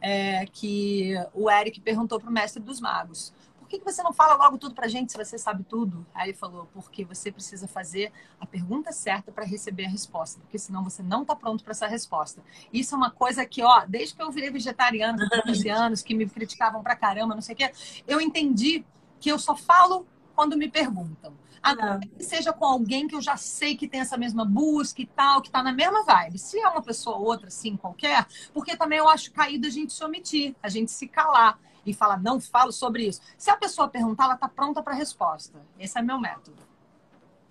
[0.00, 3.34] é que o Eric perguntou para o mestre dos magos:
[3.68, 6.06] por que, que você não fala logo tudo pra gente se você sabe tudo?
[6.14, 8.10] Aí ele falou, porque você precisa fazer
[8.40, 11.86] a pergunta certa para receber a resposta, porque senão você não tá pronto para essa
[11.86, 12.42] resposta.
[12.72, 16.14] Isso é uma coisa que, ó, desde que eu virei vegetariana com 14 anos, que
[16.14, 17.70] me criticavam pra caramba, não sei o quê,
[18.06, 18.86] eu entendi
[19.20, 21.34] que eu só falo quando me perguntam.
[21.62, 25.06] Agora, que seja com alguém que eu já sei que tem essa mesma busca e
[25.06, 26.38] tal, que tá na mesma vibe.
[26.38, 29.92] Se é uma pessoa ou outra, assim, qualquer, porque também eu acho caído a gente
[29.92, 33.20] se omitir, a gente se calar e falar, não falo sobre isso.
[33.36, 35.58] Se a pessoa perguntar, ela está pronta para a resposta.
[35.78, 36.62] Esse é meu método.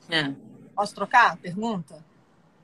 [0.09, 0.33] É.
[0.75, 2.05] Posso trocar a pergunta?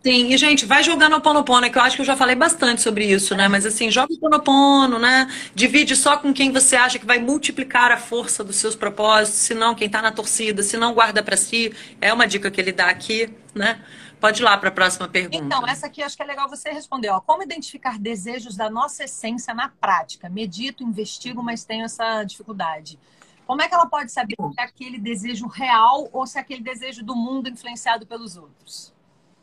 [0.06, 2.82] Sim, e gente, vai jogando o Ponopono, que eu acho que eu já falei bastante
[2.82, 3.48] sobre isso, né?
[3.48, 5.30] Mas assim, joga o Ponopono, né?
[5.56, 9.54] Divide só com quem você acha que vai multiplicar a força dos seus propósitos, se
[9.54, 11.74] não quem está na torcida, se não guarda para si.
[12.02, 13.80] É uma dica que ele dá aqui, né?
[14.24, 15.36] Pode ir lá para a próxima pergunta.
[15.36, 17.10] Então, essa aqui acho que é legal você responder.
[17.10, 17.20] Ó.
[17.20, 20.30] Como identificar desejos da nossa essência na prática?
[20.30, 22.98] Medito, investigo, mas tenho essa dificuldade.
[23.46, 26.64] Como é que ela pode saber se é aquele desejo real ou se é aquele
[26.64, 28.94] desejo do mundo influenciado pelos outros?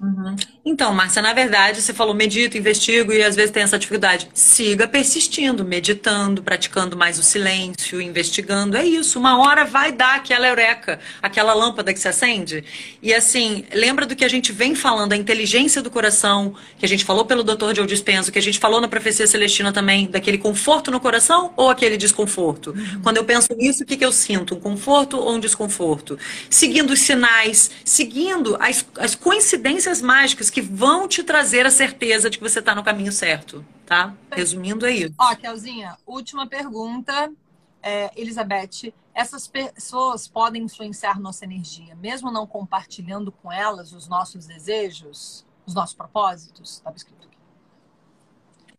[0.00, 0.34] Uhum.
[0.64, 4.28] Então, Márcia, na verdade, você falou medito, investigo e às vezes tem essa dificuldade.
[4.32, 8.78] Siga persistindo, meditando, praticando mais o silêncio, investigando.
[8.78, 9.18] É isso.
[9.18, 12.64] Uma hora vai dar aquela eureka, aquela lâmpada que se acende.
[13.02, 16.88] E assim, lembra do que a gente vem falando, a inteligência do coração, que a
[16.88, 17.74] gente falou pelo Dr.
[17.76, 21.68] Joe Dispenza, que a gente falou na Profecia Celestina também, daquele conforto no coração ou
[21.68, 22.70] aquele desconforto?
[22.70, 23.00] Uhum.
[23.02, 24.54] Quando eu penso nisso, o que, que eu sinto?
[24.54, 26.18] Um conforto ou um desconforto?
[26.48, 32.36] Seguindo os sinais, seguindo as, as coincidências mágicas que vão te trazer a certeza de
[32.36, 34.14] que você está no caminho certo, tá?
[34.30, 35.14] Resumindo, é isso.
[35.18, 37.32] Ó, Kelzinha, última pergunta.
[37.82, 44.46] É, Elizabeth, essas pessoas podem influenciar nossa energia, mesmo não compartilhando com elas os nossos
[44.46, 46.74] desejos, os nossos propósitos?
[46.74, 47.19] Estava escrito.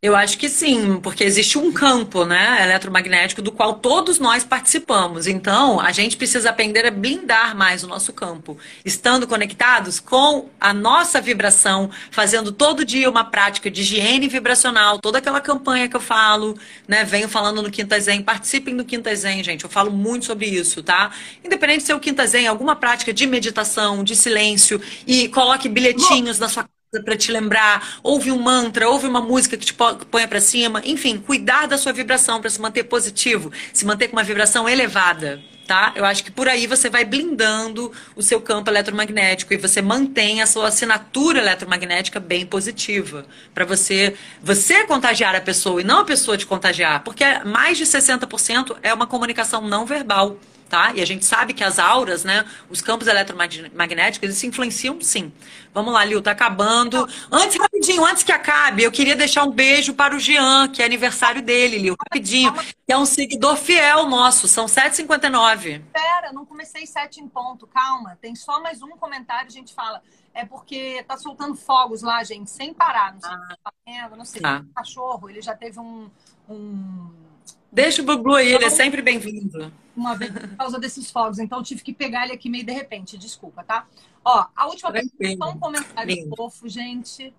[0.04, 5.28] Eu acho que sim, porque existe um campo, né, eletromagnético do qual todos nós participamos.
[5.28, 10.74] Então, a gente precisa aprender a blindar mais o nosso campo, estando conectados com a
[10.74, 16.02] nossa vibração, fazendo todo dia uma prática de higiene vibracional, toda aquela campanha que eu
[16.02, 19.66] falo, né, venho falando no Quinta Zen, participem do Quinta Zen, gente.
[19.66, 21.12] Eu falo muito sobre isso, tá?
[21.46, 26.40] Independente de ser o Quinta Zen, alguma prática de meditação, de silêncio e coloque bilhetinhos
[26.40, 26.68] na sua
[27.00, 31.18] para te lembrar, ouve um mantra, ouve uma música que te ponha para cima, enfim,
[31.18, 35.94] cuidar da sua vibração para se manter positivo, se manter com uma vibração elevada, tá?
[35.96, 40.42] Eu acho que por aí você vai blindando o seu campo eletromagnético e você mantém
[40.42, 44.14] a sua assinatura eletromagnética bem positiva, para você
[44.44, 48.94] você contagiar a pessoa e não a pessoa te contagiar, porque mais de 60% é
[48.94, 50.38] uma comunicação não verbal
[50.72, 50.94] tá?
[50.96, 55.34] E a gente sabe que as auras, né, os campos eletromagnéticos, eles se influenciam sim.
[55.74, 57.06] Vamos lá, Lil, tá acabando.
[57.30, 60.86] Antes, rapidinho, antes que acabe, eu queria deixar um beijo para o Jean, que é
[60.86, 65.84] aniversário dele, Lil, rapidinho, que é um seguidor fiel nosso, são 7h59.
[65.92, 70.02] Pera, não comecei 7 em ponto, calma, tem só mais um comentário, a gente fala.
[70.34, 73.48] É porque tá soltando fogos lá, gente, sem parar, não sei ah.
[73.50, 74.42] se tá vendo, não sei.
[74.42, 74.64] Tá.
[74.72, 76.10] O cachorro, ele já teve um...
[76.50, 77.31] um
[77.72, 79.72] Deixa o Bubu aí, ele é sempre bem-vindo.
[79.96, 82.72] Uma vez por causa desses fogos, então eu tive que pegar ele aqui meio de
[82.74, 83.88] repente, desculpa, tá?
[84.26, 86.36] Ó, a última pergunta, um comentário Lindo.
[86.36, 87.34] fofo, gente,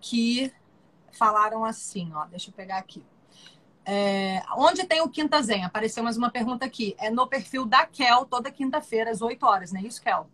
[0.00, 0.52] que
[1.12, 3.04] falaram assim, ó, deixa eu pegar aqui.
[3.84, 5.64] É, onde tem o Quinta Zen?
[5.64, 6.94] Apareceu mais uma pergunta aqui.
[6.98, 10.28] É no perfil da Kel, toda quinta-feira, às 8 horas, não é isso, Kel?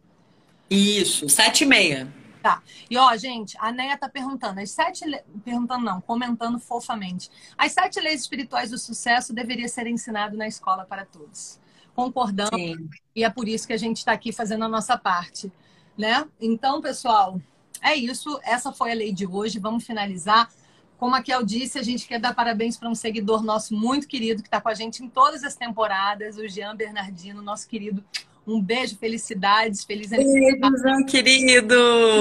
[0.70, 2.23] Isso, 7 e meia.
[2.44, 2.62] Tá.
[2.90, 5.18] E ó, gente, a Neia tá perguntando, as sete le...
[5.42, 7.30] perguntando não, comentando fofamente.
[7.56, 11.58] As sete leis espirituais do sucesso deveriam ser ensinadas na escola para todos.
[11.96, 12.54] Concordamos.
[12.54, 12.90] Sim.
[13.16, 15.50] E é por isso que a gente está aqui fazendo a nossa parte,
[15.96, 16.28] né?
[16.38, 17.40] Então, pessoal,
[17.80, 18.38] é isso.
[18.44, 19.58] Essa foi a lei de hoje.
[19.58, 20.52] Vamos finalizar.
[20.98, 24.42] Como a Kel disse, a gente quer dar parabéns para um seguidor nosso muito querido
[24.42, 28.04] que está com a gente em todas as temporadas, o Jean Bernardino, nosso querido
[28.46, 30.82] um beijo, felicidades, feliz aniversário.
[30.82, 31.74] Beijo, querido.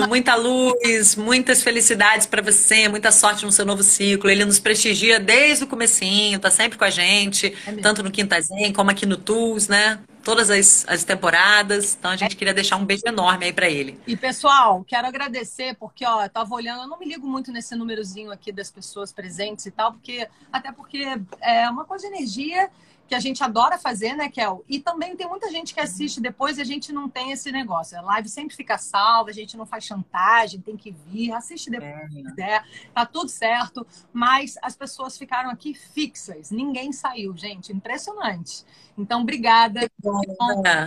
[0.08, 4.30] Muita luz, muitas felicidades para você, muita sorte no seu novo ciclo.
[4.30, 8.40] Ele nos prestigia desde o comecinho, tá sempre com a gente, é tanto no Quinta
[8.40, 10.00] Zen como aqui no Tools, né?
[10.24, 11.98] Todas as, as temporadas.
[12.00, 12.38] Então a gente é.
[12.38, 14.00] queria deixar um beijo enorme aí para ele.
[14.08, 17.76] E pessoal, quero agradecer porque ó, eu tava olhando, eu não me ligo muito nesse
[17.76, 21.06] númerozinho aqui das pessoas presentes e tal, porque até porque
[21.42, 22.70] é uma coisa de energia
[23.08, 24.64] que a gente adora fazer, né, Kel?
[24.68, 27.98] E também tem muita gente que assiste depois e a gente não tem esse negócio.
[27.98, 31.92] A live sempre fica salva, a gente não faz chantagem, tem que vir, assiste depois
[31.92, 32.08] é.
[32.08, 33.86] se quiser, tá tudo certo.
[34.12, 38.66] Mas as pessoas ficaram aqui fixas, ninguém saiu, gente, impressionante.
[38.98, 39.90] Então, obrigada.
[40.00, 40.22] Então,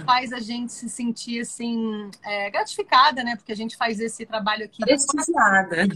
[0.05, 3.37] faz a gente se sentir, assim, é, gratificada, né?
[3.37, 4.79] Porque a gente faz esse trabalho aqui.
[4.85, 5.89] Prestigiada.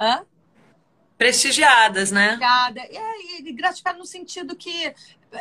[0.00, 0.24] Hã?
[1.18, 2.36] Prestigiadas, né?
[2.36, 2.80] Prestigiada.
[2.90, 4.94] E, e gratificada no sentido que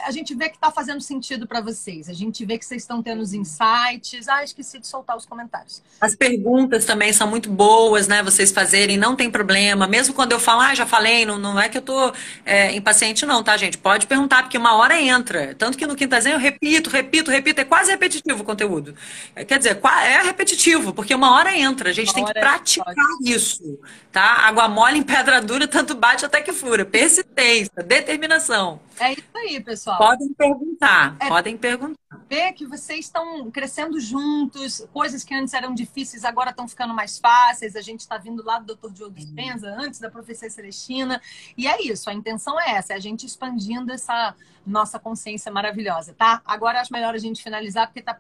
[0.04, 2.10] a gente vê que está fazendo sentido para vocês.
[2.10, 4.28] A gente vê que vocês estão tendo os insights.
[4.28, 5.82] Ah, esqueci de soltar os comentários.
[6.02, 8.24] As perguntas também são muito boas, né?
[8.24, 9.88] Vocês fazerem, não tem problema.
[9.88, 12.14] Mesmo quando eu falar, ah, já falei, não, não é que eu tô
[12.46, 13.78] é, impaciente, não, tá, gente?
[13.78, 15.54] Pode perguntar, porque uma hora entra.
[15.56, 17.62] Tanto que no Quintazinho eu repito, repito, repito.
[17.62, 18.96] É quase repetitivo o conteúdo.
[19.36, 21.90] É, quer dizer, é repetitivo, porque uma hora entra.
[21.90, 23.80] A gente uma tem que praticar é isso,
[24.12, 24.46] tá?
[24.48, 26.86] Água mole em pedra dura, tanto bate até que fura.
[26.86, 28.80] Persistência, determinação.
[29.00, 29.98] É isso aí, pessoal.
[29.98, 32.00] Podem perguntar, é, podem perguntar.
[32.30, 37.18] Ver que vocês estão crescendo juntos, coisas que antes eram difíceis agora estão ficando mais
[37.18, 37.76] fáceis.
[37.76, 38.91] A gente está vindo lá do Dr.
[38.91, 41.22] Diogo Dispenza, antes da professora Celestina.
[41.57, 44.36] E é isso, a intenção é essa, é a gente expandindo essa
[44.66, 46.41] nossa consciência maravilhosa, tá?
[46.45, 48.18] Agora acho melhor a gente finalizar, porque tá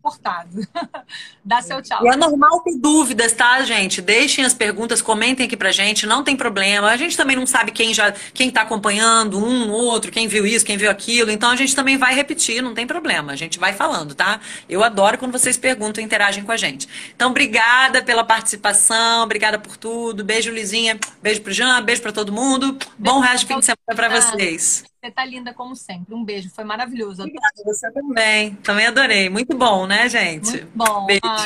[0.00, 0.66] cortado.
[1.44, 2.04] Dá seu tchau.
[2.04, 4.00] E é normal ter dúvidas, tá, gente?
[4.00, 6.88] Deixem as perguntas, comentem aqui pra gente, não tem problema.
[6.88, 10.64] A gente também não sabe quem já, quem tá acompanhando, um, outro, quem viu isso,
[10.64, 11.30] quem viu aquilo.
[11.30, 13.21] Então a gente também vai repetir, não tem problema.
[13.30, 14.40] A gente vai falando, tá?
[14.68, 16.88] Eu adoro quando vocês perguntam e interagem com a gente.
[17.14, 20.24] Então, obrigada pela participação, obrigada por tudo.
[20.24, 20.98] Beijo, Lizinha.
[21.22, 22.78] Beijo pro Jean, beijo para todo mundo.
[22.98, 24.84] Bom resto de fim de semana para vocês.
[25.02, 26.14] Você tá linda como sempre.
[26.14, 27.22] Um beijo, foi maravilhoso.
[27.22, 28.54] Obrigada, você também.
[28.56, 29.28] Também adorei.
[29.28, 30.62] Muito bom, né, gente?
[30.64, 31.06] Muito bom.
[31.06, 31.20] Beijo.
[31.24, 31.44] Ah,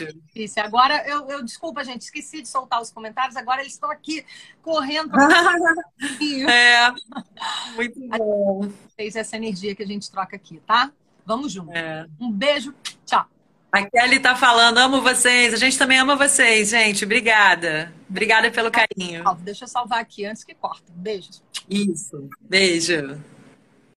[0.63, 3.35] Agora, eu, eu, desculpa, gente, esqueci de soltar os comentários.
[3.35, 4.27] Agora eles estão aqui
[4.61, 5.11] correndo.
[6.51, 6.93] é,
[7.75, 8.69] muito bom.
[8.95, 10.93] Fez essa energia que a gente troca aqui, tá?
[11.27, 11.73] Vamos junto.
[11.73, 12.07] É.
[12.21, 12.73] Um beijo,
[13.05, 13.27] tchau.
[13.73, 15.53] A Kelly tá falando, amo vocês.
[15.53, 17.05] A gente também ama vocês, gente.
[17.05, 17.93] Obrigada.
[18.09, 19.23] Obrigada pelo carinho.
[19.41, 20.85] Deixa eu salvar aqui antes que corta.
[20.95, 21.43] Beijos.
[21.69, 22.31] Isso.
[22.41, 23.21] Beijo.